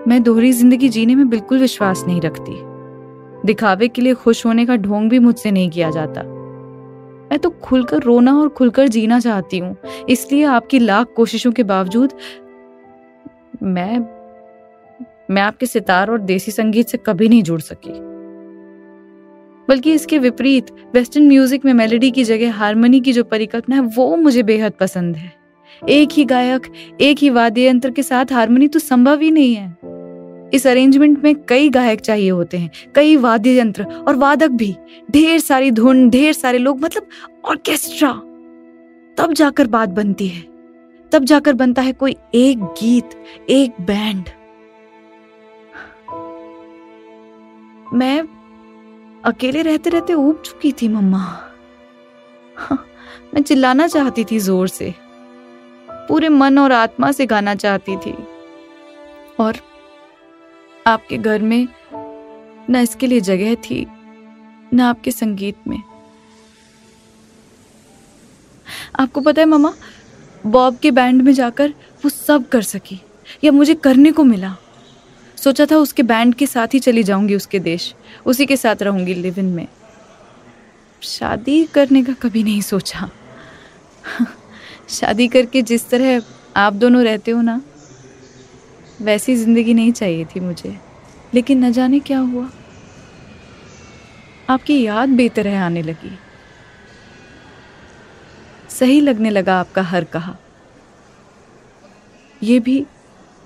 मैं 0.07 0.23
दोहरी 0.23 0.51
ज़िंदगी 0.51 0.89
जीने 0.89 1.15
में 1.15 1.29
बिल्कुल 1.29 1.59
विश्वास 1.59 2.03
नहीं 2.07 2.21
रखती। 2.21 2.59
दिखावे 3.45 3.87
के 3.87 4.01
लिए 4.01 4.13
खुश 4.13 4.45
होने 4.45 4.65
का 4.65 4.75
ढोंग 4.75 5.09
भी 5.09 5.19
मुझसे 5.19 5.51
नहीं 5.51 5.69
किया 5.69 5.89
जाता। 5.89 6.32
मैं 7.33 7.39
तो 7.39 7.49
खुलकर 7.49 8.01
रोना 8.03 8.33
और 8.39 8.49
खुलकर 8.49 8.87
जीना 8.87 9.19
चाहती 9.19 9.57
हूँ। 9.57 9.75
इसलिए 10.09 10.43
आपकी 10.45 10.79
लाख 10.79 11.13
कोशिशों 11.15 11.51
के 11.51 11.63
बावजूद 11.63 12.13
मैं 13.63 13.99
मैं 15.29 15.41
आपके 15.41 15.65
सितार 15.65 16.09
और 16.11 16.19
देसी 16.21 16.51
संगीत 16.51 16.87
से 16.87 16.97
कभी 16.97 17.29
नहीं 17.29 17.43
जुड़ 17.43 17.59
सकी। 17.61 17.93
बल्कि 19.67 19.93
इसके 19.93 20.17
विपरीत 20.17 20.71
वेस्टर्न 20.95 21.27
म्यूज़िक 21.27 21.65
में 21.65 21.73
मेलोडी 21.73 22.11
की 22.11 22.23
जगह 22.23 22.53
हारमोनी 22.53 22.99
की 23.01 23.13
जो 23.13 23.23
परिकल्पना 23.23 23.75
है, 23.75 23.81
वो 23.81 24.15
मुझे 24.15 24.43
बेहद 24.43 24.73
पसंद 24.79 25.15
है। 25.15 25.31
एक 25.89 26.09
ही 26.13 26.25
गायक, 26.25 26.71
एक 27.01 27.17
ही 27.17 27.29
वाद्य 27.29 27.67
यंत्र 27.67 27.91
के 27.91 28.03
साथ 28.03 28.33
हारमोनी 28.33 28.67
तो 28.67 28.79
संभव 28.79 29.19
ही 29.19 29.31
नहीं 29.31 29.55
है। 29.55 29.92
इस 30.53 30.67
अरेंजमेंट 30.67 31.23
में 31.23 31.35
कई 31.45 31.69
गायक 31.69 32.01
चाहिए 32.01 32.29
होते 32.29 32.57
हैं, 32.57 32.69
कई 32.95 33.15
वाद्य 33.17 33.57
यंत्र 33.59 33.83
और 33.83 34.15
वादक 34.15 34.49
भी। 34.51 34.75
ढेर 35.11 35.39
सारी 35.39 35.71
धुन, 35.71 36.09
ढेर 36.09 36.33
सारे 36.33 36.57
लोग 36.57 36.79
मतलब 36.79 37.07
ऑर्केस्ट्रा 37.45 38.11
तब 39.17 39.33
जाकर 39.33 39.67
बात 39.67 39.89
बनती 39.89 40.27
है। 40.27 40.41
तब 41.11 41.23
जाकर 41.23 41.53
बनता 41.53 41.81
है 41.81 41.93
कोई 41.93 42.15
एक 42.35 42.63
गीत, 42.79 43.09
एक 43.49 43.81
बैंड 43.81 44.29
मैं 47.93 48.23
अकेले 49.25 49.61
रहते 49.61 49.89
रहते 49.89 50.13
ऊब 50.13 50.41
चुकी 50.45 50.71
थी, 50.71 50.87
मम्मा। 50.87 51.25
मैं 53.33 53.41
चिल्लाना 53.41 53.87
चाहती 53.87 54.23
थी 54.23 54.39
ज़ोर 54.39 54.67
से। 54.67 54.93
पूरे 55.89 56.29
मन 56.29 56.57
और 56.59 56.71
आत्मा 56.71 57.11
से 57.11 57.25
गाना 57.25 57.55
चाहती 57.55 57.95
थी। 57.97 58.15
और 59.39 59.57
आपके 60.87 61.17
घर 61.17 61.41
में 61.41 61.67
ना 62.69 62.79
इसके 62.79 63.07
लिए 63.07 63.19
जगह 63.19 63.55
थी, 63.55 63.85
ना 64.73 64.89
आपके 64.89 65.11
संगीत 65.11 65.67
में। 65.67 65.81
आपको 68.99 69.21
पता 69.21 69.41
है 69.41 69.47
मम्मा 69.47 69.73
बॉब 70.45 70.77
के 70.77 70.91
बैंड 70.91 71.21
में 71.21 71.33
जाकर 71.33 71.73
वो 72.03 72.09
सब 72.09 72.49
कर 72.49 72.61
सकी, 72.61 72.99
या 73.43 73.51
मुझे 73.51 73.73
करने 73.75 74.11
को 74.11 74.23
मिला। 74.23 74.55
सोचा 75.37 75.65
था 75.65 75.77
उसके 75.77 76.03
बैंड 76.03 76.35
के 76.35 76.47
साथ 76.47 76.73
ही 76.73 76.79
चली 76.79 77.03
जाऊँगी 77.03 77.35
उसके 77.35 77.59
देश, 77.59 77.93
उसी 78.25 78.45
के 78.45 78.57
साथ 78.57 78.75
रहूँगी 78.81 79.13
लिव 79.13 79.39
इन 79.39 79.45
में। 79.45 79.67
शादी 81.01 81.63
करने 81.65 82.03
का 82.03 82.13
कभी 82.13 82.43
नहीं 82.43 82.61
सोचा। 82.61 83.09
शादी 84.89 85.27
करके 85.27 85.61
जिस 85.61 85.89
तरह 85.89 86.21
आप 86.57 86.73
दोनों 86.73 87.03
रहते 87.03 87.31
हो 87.31 87.41
ना 87.41 87.61
वैसी 89.03 89.35
ज़िंदगी 89.35 89.73
नहीं 89.73 89.91
चाहिए 89.91 90.25
थी 90.25 90.39
मुझे। 90.39 90.77
लेकिन 91.33 91.65
न 91.65 91.71
जाने 91.71 91.99
क्या 91.99 92.19
हुआ। 92.19 92.49
आपकी 94.49 94.81
याद 94.83 95.09
बेतरह 95.09 95.63
आने 95.63 95.81
लगी। 95.81 96.17
सही 98.69 98.99
लगने 99.01 99.29
लगा 99.29 99.59
आपका 99.59 99.81
हर 99.81 100.03
कहा। 100.03 100.35
यह 102.41 102.59
भी 102.59 102.85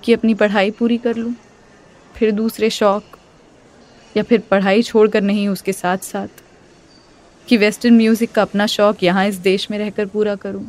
कि 0.03 0.13
अपनी 0.13 0.33
पढ़ाई 0.33 0.71
पूरी 0.71 0.97
कर 0.97 1.15
लूँ, 1.15 1.33
फिर 2.15 2.31
दूसरे 2.31 2.69
शौक, 2.69 3.17
या 4.15 4.23
फिर 4.23 4.43
पढ़ाई 4.51 4.81
छोड़कर 4.81 5.21
नहीं 5.21 5.47
उसके 5.47 5.73
साथ 5.73 5.97
साथ 5.97 6.43
कि 7.47 7.57
वेस्टर्न 7.57 7.97
म्यूज़िक 7.97 8.31
का 8.31 8.41
अपना 8.41 8.65
शौक 8.67 9.03
यहाँ 9.03 9.25
इस 9.27 9.35
देश 9.35 9.71
में 9.71 9.77
रहकर 9.77 10.05
पूरा 10.05 10.35
करूँ। 10.35 10.65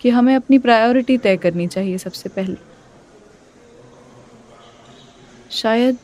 कि 0.00 0.10
हमें 0.10 0.34
अपनी 0.36 0.58
प्रायोरिटी 0.58 1.18
तय 1.18 1.36
करनी 1.36 1.66
चाहिए 1.66 1.98
सबसे 1.98 2.28
पहले। 2.28 2.65
शायद 5.56 5.98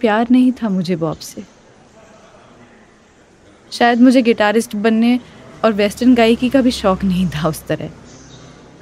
प्यार 0.00 0.26
नहीं 0.30 0.52
था 0.52 0.68
मुझे 0.68 0.96
बॉब 0.96 1.16
से। 1.16 1.42
शायद 3.72 4.00
मुझे 4.00 4.22
गिटारिस्ट 4.22 4.76
बनने 4.76 5.18
और 5.64 5.72
वेस्टर्न 5.72 6.14
गायकी 6.14 6.48
का 6.48 6.60
भी 6.60 6.70
शौक 6.70 7.04
नहीं 7.04 7.28
था 7.28 7.48
उस 7.48 7.66
तरह। 7.66 7.90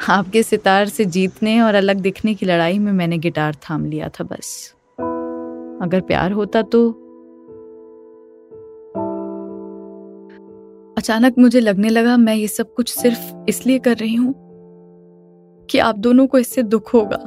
आपके 0.09 0.43
सितार 0.43 0.89
से 0.89 1.05
जीतने 1.05 1.61
और 1.61 1.75
अलग 1.75 2.01
दिखने 2.01 2.35
की 2.35 2.47
लड़ाई 2.47 2.79
में 2.79 2.93
मैंने 2.93 3.19
गिटार 3.19 3.55
थाम 3.55 3.85
लिया 3.85 4.09
था 4.09 4.25
बस। 4.25 4.75
अगर 5.83 6.01
प्यार 6.01 6.33
होता 6.33 6.63
तो 6.63 6.89
अचानक 10.99 11.39
मुझे 11.39 11.61
लगने 11.61 11.89
लगा 11.89 12.17
मैं 12.17 12.35
ये 12.35 12.49
सब 12.49 12.75
कुछ 12.75 12.95
सिर्फ़ 12.95 13.49
इसलिए 13.49 13.79
कर 13.79 13.97
रही 13.97 14.15
हूँ 14.15 14.35
कि 15.69 15.79
आप 15.79 15.97
दोनों 15.99 16.27
को 16.27 16.39
इससे 16.39 16.63
दुख 16.65 16.93
होगा। 16.95 17.19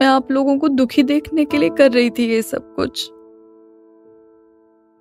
मैं 0.00 0.06
आप 0.06 0.30
लोगों 0.30 0.58
को 0.58 0.68
दुखी 0.68 1.02
देखने 1.02 1.44
के 1.44 1.58
लिए 1.58 1.70
कर 1.70 1.90
रही 1.92 2.10
थी 2.10 2.26
ये 2.28 2.42
सब 2.42 2.74
कुछ। 2.74 3.10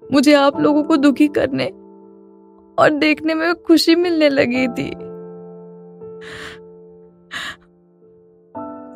मुझे 0.03 0.33
आप 0.33 0.59
लोगों 0.59 0.83
को 0.83 0.95
दुखी 0.97 1.27
करने 1.27 1.65
और 2.77 2.97
देखने 2.99 3.33
में 3.33 3.53
खुशी 3.55 3.95
मिलने 3.95 4.29
लगी 4.29 4.67
थी। 4.67 4.89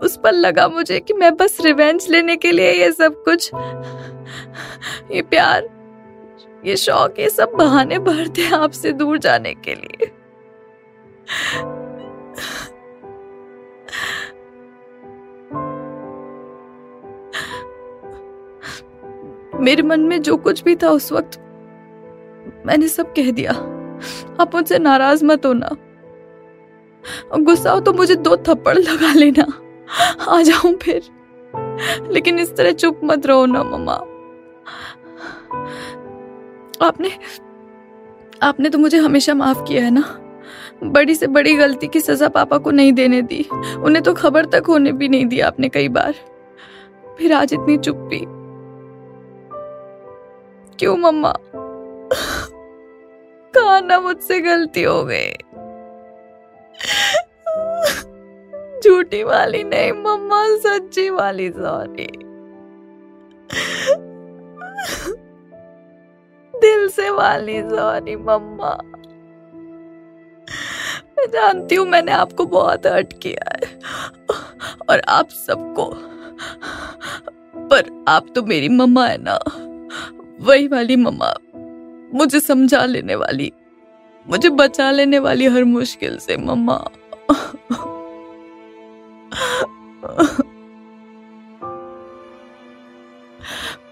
उस 0.06 0.18
पर 0.18 0.34
लगा 0.34 0.68
मुझे 0.68 1.00
कि 1.00 1.14
मैं 1.14 1.36
बस 1.38 1.58
रिवेंज 1.62 2.08
लेने 2.10 2.36
के 2.36 2.52
लिए 2.52 2.72
ये 2.72 2.92
सब 2.92 3.24
कुछ, 3.24 3.52
ये 5.12 5.22
प्यार, 5.22 5.68
ये 6.66 6.76
शौक, 6.76 7.20
ये 7.20 7.30
सब 7.30 7.54
बहाने 7.56 8.00
भरते 8.00 8.50
आपसे 8.50 8.92
दूर 8.94 9.18
जाने 9.18 9.54
के 9.54 9.76
लिए। 9.76 10.12
मेरे 19.62 19.84
मन 19.84 20.00
में 20.00 20.22
जो 20.22 20.38
कुछ 20.38 20.64
भी 20.64 20.76
था 20.76 20.90
उस 20.90 21.12
वक्त, 21.12 21.40
मैंने 22.66 22.88
सब 22.88 23.12
कह 23.12 23.32
दिया। 23.32 23.52
आप 24.40 24.52
मुझसे 24.56 24.80
नाराज़ 24.80 25.26
मत 25.26 25.46
होना। 25.46 25.70
गुस्सा 27.40 27.72
हो 27.72 27.80
तो 27.80 27.94
मुझे 27.94 28.16
दो 28.16 28.38
थप्पड़ 28.38 28.78
लगा 28.78 29.14
लेना। 29.14 29.48
आ 30.30 30.42
जाऊँ 30.42 30.76
फिर। 30.76 31.02
लेकिन 32.10 32.40
इस 32.40 32.56
तरह 32.56 32.72
चुप 32.72 33.02
मत 33.04 33.26
रहो 33.26 33.46
ना, 33.46 33.64
मम्मा। 33.64 33.94
आपने 36.88 37.12
आपने 38.42 38.70
तो 38.70 38.78
मुझे 38.78 38.98
हमेशा 38.98 39.34
माफ़ 39.34 39.64
किया 39.64 39.84
है 39.84 39.92
ना? 39.92 40.18
बड़ी 40.84 41.16
से 41.16 41.28
बड़ी 41.28 41.56
गलती 41.56 41.88
की 41.88 42.00
सजा 42.00 42.28
पापा 42.28 42.58
को 42.58 42.72
नहीं 42.72 42.94
देने 42.94 43.22
दी। 43.22 43.48
उन्हें 43.78 44.04
तो 44.04 44.14
खबर 44.14 44.46
तक 44.46 44.64
होने 44.68 44.92
भी 44.92 45.10
नहीं 45.10 45.26
दी 45.26 45.40
आपने 45.40 45.70
कई 45.70 45.88
बार। 45.88 46.14
फिर 47.18 47.34
आज 47.34 47.54
इतनी 47.54 47.78
चुप्पी 47.78 48.41
क्यों, 50.82 50.98
मम्मा? 50.98 51.34
कहा 53.54 53.80
ना 53.80 54.00
मुझसे 54.00 54.40
गलती 54.40 54.84
हो 54.84 55.04
गई। 55.06 55.32
झूठी 58.80 59.24
वाली 59.24 59.64
नहीं, 59.64 59.92
मम्मा, 59.92 60.58
सच्ची 60.58 61.10
वाली, 61.10 61.52
सॉरी। 61.52 62.08
दिल 66.60 66.90
से 66.90 67.10
वाली, 67.10 67.62
सॉरी, 67.62 68.16
मम्मा। 68.16 68.78
मैं 71.18 71.28
जानती 71.28 71.76
हूँ 71.76 71.88
मैंने 71.88 72.12
आपको 72.12 72.46
बहुत 72.46 72.88
हर्ट 72.88 73.14
किया 73.22 73.58
है, 73.58 73.80
और 74.90 75.02
आप 75.08 75.30
सबको, 75.30 75.94
पर 77.68 78.06
आप 78.08 78.26
तो 78.36 78.44
मेरी 78.44 78.70
मम्मा 78.70 79.08
है 79.08 79.18
ना। 79.18 79.61
वही 80.42 80.68
वाली 80.68 80.96
मम्मा 80.96 81.34
मुझे 82.14 82.40
समझा 82.40 82.86
लेने 82.86 83.16
वाली। 83.16 83.52
मुझे 84.28 84.50
बचा 84.50 84.92
लेने 84.92 85.20
वाली 85.20 85.46
हर 85.46 85.64
मुश्किल 85.64 86.18
से, 86.18 86.38
मम्मा। 86.38 86.86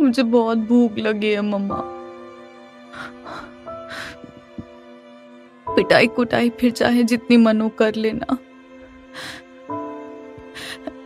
मुझे 0.02 0.24
बहुत 0.24 0.58
भूख 0.58 0.98
लगी 0.98 1.30
है, 1.30 1.42
मम्मा। 1.42 1.84
पिटाई 5.76 6.08
कुटाई 6.08 6.50
फिर 6.50 6.72
चाहे 6.72 7.04
जितनी 7.04 7.38
मनो 7.38 7.70
कर 7.70 7.96
लेना। 7.96 8.38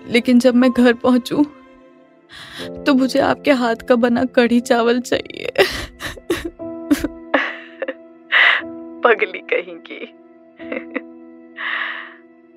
लेकिन 0.07 0.39
जब 0.39 0.55
मैं 0.55 0.71
घर 0.71 0.93
पहुंचू 0.93 1.45
तो 2.85 2.93
मुझे 2.93 3.19
आपके 3.19 3.51
हाथ 3.51 3.75
का 3.75 3.95
बना 3.95 4.25
कढ़ी 4.25 4.59
चावल 4.59 4.99
चाहिए। 5.01 5.51
पगली 9.03 9.39
कहेंगी। 9.53 10.13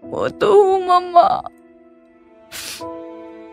वो 0.03 0.29
तो 0.29 0.53
हूँ 0.63 0.81
मम्मा। 0.87 1.23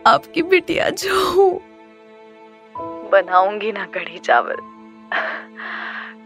आपकी 0.06 0.42
बिटिया 0.42 0.90
जो 0.90 1.30
हूँ। 1.30 1.60
बनाऊँगी 3.10 3.72
ना 3.72 3.86
कढ़ी 3.86 4.18
चावल। 4.18 4.56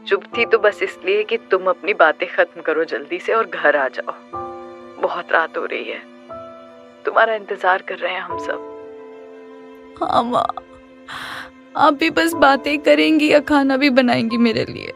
चुप 0.08 0.22
थी 0.36 0.44
तो 0.46 0.58
बस 0.58 0.82
इसलिए 0.82 1.22
कि 1.24 1.36
तुम 1.50 1.66
अपनी 1.66 1.94
बातें 1.94 2.28
खत्म 2.28 2.60
करो 2.60 2.84
जल्दी 2.84 3.18
से 3.18 3.32
और 3.32 3.46
घर 3.46 3.76
आ 3.76 3.88
जाओ। 3.88 4.12
बहुत 5.02 5.32
रात 5.32 5.56
हो 5.58 5.64
रही 5.64 5.84
है। 5.84 6.00
तुम्हारा 7.04 7.34
इंतज़ार 7.34 7.82
कर 7.82 7.98
रहे 7.98 8.12
हैं 8.12 8.20
हम 8.20 8.38
सब। 8.38 8.77
हाँ 10.00 10.22
माँ 10.22 10.46
आप 11.76 11.94
भी 11.94 12.10
बस 12.10 12.32
बातें 12.34 12.78
करेंगी 12.78 13.30
या 13.32 13.40
खाना 13.40 13.76
भी 13.76 13.90
बनाएँगी 13.90 14.36
मेरे 14.36 14.64
लिए। 14.64 14.92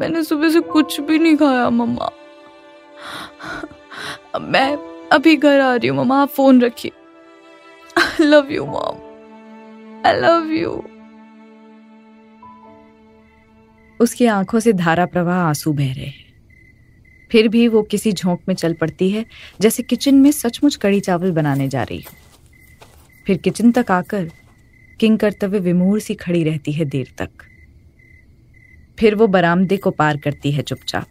मैंने 0.00 0.22
सुबह 0.24 0.50
से 0.50 0.60
कुछ 0.68 1.00
भी 1.00 1.18
नहीं 1.18 1.36
खाया 1.36 1.68
मम्मा 1.70 2.10
मैं 4.40 4.76
अभी 5.12 5.36
घर 5.36 5.60
आ 5.60 5.74
रही 5.74 5.88
हूँ 5.88 5.96
मम्मा 5.98 6.20
आप 6.22 6.28
फ़ोन 6.28 6.60
रखिए। 6.60 6.92
I 7.98 8.24
love 8.24 8.52
you 8.52 8.64
mom 8.66 10.06
I 10.06 10.20
love 10.20 10.52
you 10.52 10.82
उसकी 14.00 14.26
आँखों 14.28 14.60
से 14.60 14.72
धारा 14.72 15.06
प्रवाह 15.06 15.38
आँसू 15.38 15.72
बह 15.72 15.92
रहे 15.94 16.06
हैं। 16.06 16.28
फिर 17.30 17.48
भी 17.48 17.66
वो 17.68 17.82
किसी 17.82 18.12
झोंक 18.12 18.40
में 18.48 18.54
चल 18.54 18.72
पड़ती 18.74 19.10
है, 19.10 19.24
जैसे 19.60 19.82
किचन 19.82 20.14
में 20.14 20.30
सचमुच 20.32 20.76
कड़ी 20.76 21.00
चावल 21.00 21.32
बनाने 21.32 21.68
जा 21.68 21.82
रही 21.82 22.00
हो। 22.00 22.16
फिर 23.26 23.36
किचन 23.36 23.72
तक 23.72 23.90
आकर 23.90 24.30
किंग 25.00 25.18
कर्तव्य 25.18 25.58
विमूर 25.58 26.00
सी 26.00 26.14
खड़ी 26.14 26.44
रहती 26.44 26.72
है 26.72 26.84
देर 26.84 27.08
तक। 27.18 27.28
फिर 28.98 29.14
वो 29.14 29.26
बरामदे 29.26 29.76
को 29.76 29.90
पार 29.90 30.16
करती 30.16 30.52
है 30.52 30.62
चुपचाप। 30.62 31.06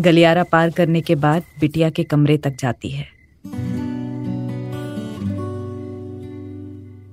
गलियारा 0.00 0.44
पार 0.44 0.70
करने 0.70 1.00
के 1.00 1.14
बाद 1.14 1.42
बिटिया 1.60 1.90
के 1.90 2.04
कमरे 2.04 2.36
तक 2.36 2.56
जाती 2.58 2.90
है। 2.90 3.06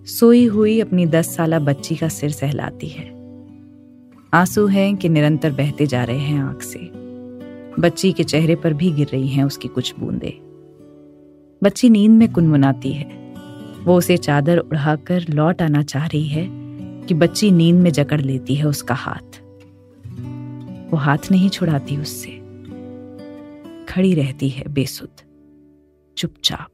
सोई 0.06 0.46
हुई 0.46 0.80
अपनी 0.80 1.06
दस 1.06 1.36
साल 1.36 1.58
बच्ची 1.58 1.96
का 1.96 2.08
सिर 2.08 2.30
सहलाती 2.30 2.88
है। 2.88 3.20
आँसू 4.34 4.68
हैं 4.68 4.96
कि 4.96 5.10
निरंतर 5.10 5.52
बहते 5.52 5.86
जा 5.86 6.04
रहे 6.04 6.20
हैं 6.20 6.40
आँख 6.40 6.62
से। 6.62 6.80
बच्ची 7.82 8.14
के 8.14 8.24
चेहरे 8.24 8.56
पर 8.56 8.74
भी 8.74 8.92
गिर 8.92 9.08
रही 9.08 9.28
हैं 9.28 9.44
उसकी 9.44 9.68
कुछ 9.68 9.94
बूंदे। 10.00 10.40
बच्ची 11.64 11.90
नींद 11.90 12.12
में 12.12 12.32
कुनमुनाती 12.32 12.94
है। 12.94 13.29
वो 13.84 13.98
उसे 13.98 14.18
चादर 14.18 14.58
उड़ाकर 14.58 15.26
लौट 15.30 15.62
आना 15.62 15.84
चाह 15.84 16.06
रही 16.06 16.28
है 16.28 16.48
कि 17.06 17.14
बच्ची 17.14 17.52
नींद 17.52 17.76
में 17.76 17.92
जकड़ 17.92 18.22
लेती 18.22 18.56
है 18.56 18.66
उसका 18.66 18.96
हाथ। 18.96 19.42
वो 20.92 20.98
हाथ 20.98 21.32
नहीं 21.32 21.50
छुड़ाती 21.50 21.98
उससे। 21.98 22.32
खड़ी 23.90 24.14
रहती 24.14 24.50
है 24.50 24.64
बेसुध, 24.68 25.22
चुपचाप। 26.18 26.70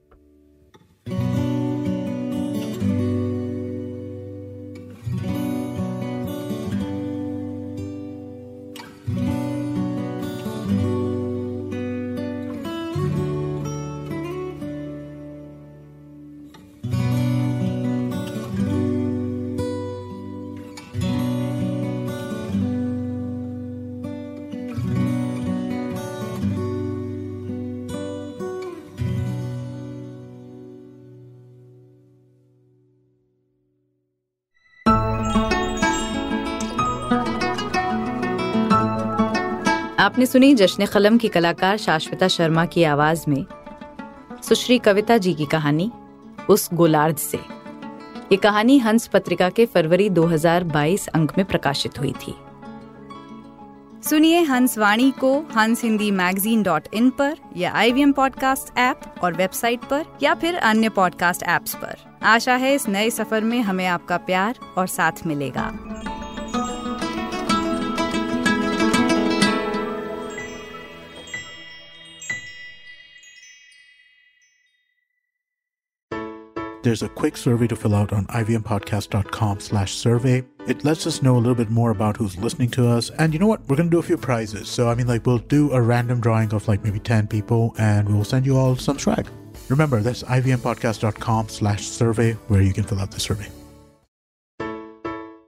सुनी 40.36 40.54
जश्न 40.54 40.86
कलम 40.86 41.18
की 41.18 41.28
कलाकार 41.28 41.78
शाश्वता 41.78 42.28
शर्मा 42.28 42.66
की 42.66 42.84
आवाज़ 42.84 43.24
में 43.28 43.46
सुश्री 44.42 44.80
कविता 44.80 45.18
जी 45.18 45.34
की 45.34 45.46
कहानी, 45.46 45.92
उस 46.50 46.70
गोलार्ध 46.74 47.18
से। 47.18 47.38
ये 48.32 48.36
कहानी 48.36 48.78
हंस 48.78 49.08
पत्रिका 49.08 49.50
के 49.50 49.66
फरवरी 49.66 50.10
2022 50.10 51.08
अंक 51.08 51.32
में 51.38 51.46
प्रकाशित 51.46 52.00
हुई 52.00 52.12
थी। 52.12 52.36
सुनिए 54.10 54.42
हंस 54.42 54.78
वाणी 54.78 55.12
को 55.12 55.40
हंस 55.40 55.84
हिंदी 55.84 56.12
मैगजीन 56.12 56.64
डॉट 56.64 56.84
इन 56.94 57.10
पर 57.10 57.38
या 57.58 57.74
I 57.74 57.92
V 57.92 58.02
M 58.02 58.12
podcast 58.12 58.78
app 58.78 59.02
और 59.24 59.34
वेबसाइट 59.34 59.84
पर 59.84 60.06
या 60.24 60.34
फिर 60.34 60.56
अन्य 60.56 60.90
पॉडकास्ट 60.90 61.44
ऐप्स 61.44 61.76
पर। 61.76 61.96
आशा 62.24 62.56
है 62.56 62.76
इस 62.76 62.90
नए 62.90 63.10
सफ़र 63.10 63.42
में 63.42 63.62
हमें 63.62 63.88
आपका 63.88 64.18
प्यार 64.18 64.60
और 64.78 64.88
साथ 64.88 65.12
मिलेगा। 65.26 65.72
There's 76.86 77.02
a 77.02 77.10
quick 77.10 77.36
survey 77.36 77.66
to 77.70 77.76
fill 77.76 77.96
out 77.96 78.14
on 78.14 78.28
ivmpodcast.com 78.28 79.60
slash 79.60 79.96
survey. 79.96 80.44
It 80.68 80.86
lets 80.86 81.08
us 81.08 81.24
know 81.24 81.36
a 81.36 81.40
little 81.40 81.56
bit 81.56 81.72
more 81.72 81.90
about 81.90 82.16
who's 82.16 82.38
listening 82.38 82.70
to 82.78 82.88
us. 82.88 83.10
And 83.18 83.34
you 83.34 83.40
know 83.40 83.48
what? 83.48 83.62
We're 83.62 83.76
going 83.76 83.90
to 83.90 83.96
do 83.96 83.98
a 83.98 84.04
few 84.04 84.18
prizes. 84.18 84.70
So, 84.70 84.88
I 84.88 84.94
mean, 84.94 85.08
like, 85.08 85.26
we'll 85.26 85.40
do 85.40 85.72
a 85.72 85.82
random 85.82 86.22
drawing 86.22 86.54
of 86.54 86.68
like 86.68 86.84
maybe 86.84 87.00
10 87.00 87.26
people 87.26 87.74
and 87.80 88.08
we'll 88.08 88.24
send 88.24 88.46
you 88.46 88.56
all 88.56 88.76
some 88.76 89.00
swag. 89.00 89.28
Remember, 89.68 90.00
that's 90.02 90.22
ivmpodcast.com 90.22 91.50
slash 91.50 91.88
survey 91.88 92.34
where 92.50 92.62
you 92.62 92.72
can 92.72 92.84
fill 92.84 93.00
out 93.00 93.10
the 93.10 93.20
survey. 93.20 93.48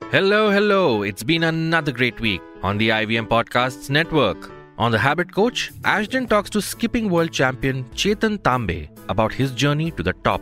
Hello, 0.09 0.49
hello. 0.49 1.03
It's 1.03 1.21
been 1.21 1.43
another 1.43 1.91
great 1.91 2.19
week 2.19 2.41
on 2.63 2.79
the 2.79 2.89
IVM 2.89 3.27
Podcasts 3.27 3.91
Network. 3.91 4.49
On 4.79 4.91
The 4.91 4.97
Habit 4.97 5.35
Coach, 5.35 5.71
Ashton 5.83 6.25
talks 6.25 6.49
to 6.49 6.63
skipping 6.63 7.11
world 7.11 7.31
champion 7.31 7.83
Chetan 7.93 8.39
Tambe 8.39 8.89
about 9.07 9.31
his 9.31 9.51
journey 9.51 9.91
to 9.91 10.01
the 10.01 10.13
top. 10.23 10.41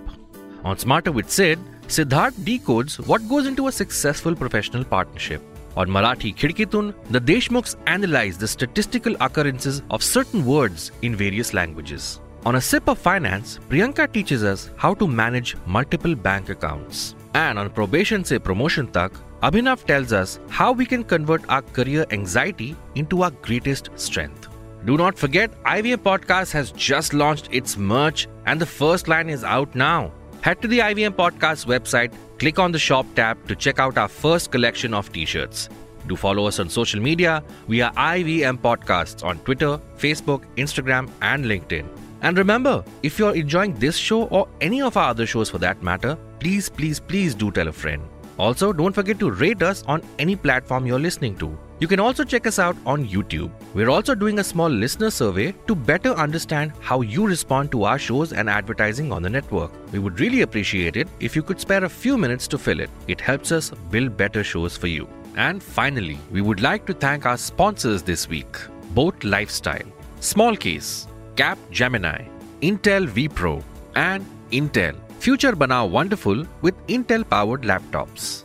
On 0.66 0.76
Smarter 0.80 1.12
with 1.12 1.30
Sid, 1.30 1.60
Siddharth 1.88 2.34
decodes 2.44 2.98
what 3.06 3.30
goes 3.30 3.46
into 3.46 3.68
a 3.68 3.72
successful 3.72 4.36
professional 4.36 4.84
partnership. 4.84 5.40
On 5.78 5.88
Marathi 5.88 6.36
Khidkitun, 6.36 6.96
the 7.12 7.22
Deshmukhs 7.22 7.76
analyze 7.86 8.36
the 8.40 8.48
statistical 8.48 9.16
occurrences 9.22 9.84
of 9.92 10.02
certain 10.02 10.44
words 10.44 10.92
in 11.04 11.16
various 11.16 11.54
languages. 11.54 12.20
On 12.48 12.56
A 12.56 12.62
Sip 12.62 12.90
of 12.90 12.98
Finance, 12.98 13.60
Priyanka 13.70 14.12
teaches 14.12 14.44
us 14.44 14.72
how 14.76 14.96
to 14.96 15.08
manage 15.08 15.56
multiple 15.68 16.16
bank 16.16 16.50
accounts. 16.50 17.14
And 17.36 17.60
on 17.60 17.70
Probation 17.70 18.24
Se 18.24 18.40
Promotion 18.40 18.88
Tak, 18.88 19.12
Abhinav 19.44 19.86
tells 19.86 20.14
us 20.14 20.40
how 20.50 20.72
we 20.72 20.88
can 20.88 21.04
convert 21.04 21.48
our 21.48 21.62
career 21.62 22.08
anxiety 22.10 22.76
into 22.96 23.22
our 23.22 23.30
greatest 23.30 23.92
strength. 23.98 24.48
Do 24.84 24.98
not 24.98 25.16
forget, 25.16 25.52
IVM 25.64 25.98
Podcast 25.98 26.52
has 26.54 26.72
just 26.72 27.14
launched 27.14 27.50
its 27.52 27.78
merch, 27.78 28.28
and 28.48 28.60
the 28.60 28.66
first 28.66 29.08
line 29.08 29.30
is 29.30 29.44
out 29.44 29.76
now. 29.76 30.12
Head 30.46 30.62
to 30.62 30.68
the 30.68 30.78
IVM 30.78 31.16
Podcast 31.16 31.66
website, 31.66 32.14
click 32.38 32.60
on 32.60 32.72
the 32.72 32.78
shop 32.78 33.08
tab 33.16 33.48
to 33.48 33.56
check 33.56 33.80
out 33.80 33.98
our 33.98 34.08
first 34.08 34.52
collection 34.52 34.94
of 34.94 35.12
t 35.12 35.26
shirts. 35.26 35.70
Do 36.06 36.16
follow 36.16 36.46
us 36.46 36.60
on 36.60 36.70
social 36.70 37.02
media. 37.02 37.44
We 37.68 37.82
are 37.82 37.92
IVM 37.94 38.60
Podcasts 38.60 39.26
on 39.26 39.40
Twitter, 39.40 39.80
Facebook, 39.98 40.44
Instagram, 40.56 41.10
and 41.24 41.46
LinkedIn. 41.46 41.88
And 42.22 42.38
remember, 42.38 42.86
if 43.02 43.18
you're 43.18 43.36
enjoying 43.36 43.74
this 43.80 43.98
show 43.98 44.26
or 44.26 44.48
any 44.62 44.84
of 44.84 44.98
our 44.98 45.10
other 45.10 45.26
shows 45.26 45.50
for 45.50 45.58
that 45.58 45.82
matter, 45.82 46.16
please, 46.40 46.70
please, 46.70 47.00
please 47.00 47.34
do 47.34 47.50
tell 47.50 47.68
a 47.68 47.72
friend. 47.72 48.04
Also, 48.38 48.72
don't 48.72 48.94
forget 48.94 49.18
to 49.18 49.32
rate 49.32 49.64
us 49.64 49.84
on 49.88 50.04
any 50.20 50.36
platform 50.36 50.86
you're 50.86 51.00
listening 51.00 51.36
to. 51.38 51.58
You 51.80 51.90
can 51.90 52.00
also 52.00 52.24
check 52.24 52.48
us 52.48 52.58
out 52.58 52.78
on 52.86 53.06
YouTube. 53.06 53.52
We're 53.74 53.90
also 53.90 54.16
doing 54.16 54.40
a 54.40 54.44
small 54.46 54.70
listener 54.70 55.10
survey 55.10 55.54
to 55.68 55.76
better 55.76 56.14
understand 56.14 56.72
how 56.80 57.02
you 57.02 57.28
respond 57.28 57.72
to 57.74 57.84
our 57.84 58.00
shows 58.00 58.32
and 58.32 58.50
advertising 58.50 59.12
on 59.12 59.22
the 59.22 59.30
network. 59.30 59.72
We 59.92 60.00
would 60.00 60.22
really 60.22 60.42
appreciate 60.42 60.96
it 60.96 61.10
if 61.20 61.36
you 61.36 61.44
could 61.44 61.60
spare 61.60 61.84
a 61.84 61.90
few 61.90 62.18
minutes 62.18 62.48
to 62.50 62.58
fill 62.58 62.80
it. 62.80 62.90
It 63.10 63.20
helps 63.20 63.52
us 63.52 63.72
build 63.92 64.16
better 64.16 64.42
shows 64.42 64.78
for 64.78 64.88
you. 64.88 65.08
And 65.36 65.62
finally, 65.62 66.18
we 66.32 66.42
would 66.42 66.62
like 66.62 66.86
to 66.86 66.94
thank 66.94 67.26
our 67.26 67.38
sponsors 67.38 68.02
this 68.04 68.30
week 68.30 68.58
Boat 68.92 69.26
Lifestyle, 69.26 69.92
Small 70.22 70.56
Case, 70.56 71.08
Cap 71.36 71.58
Gemini, 71.72 72.24
Intel 72.62 73.06
vPro, 73.10 73.62
and 73.96 74.26
Intel. 74.52 74.96
Future 75.20 75.54
Banao 75.54 75.90
Wonderful 75.90 76.46
with 76.62 76.76
Intel 76.88 77.30
powered 77.30 77.64
laptops. 77.64 78.45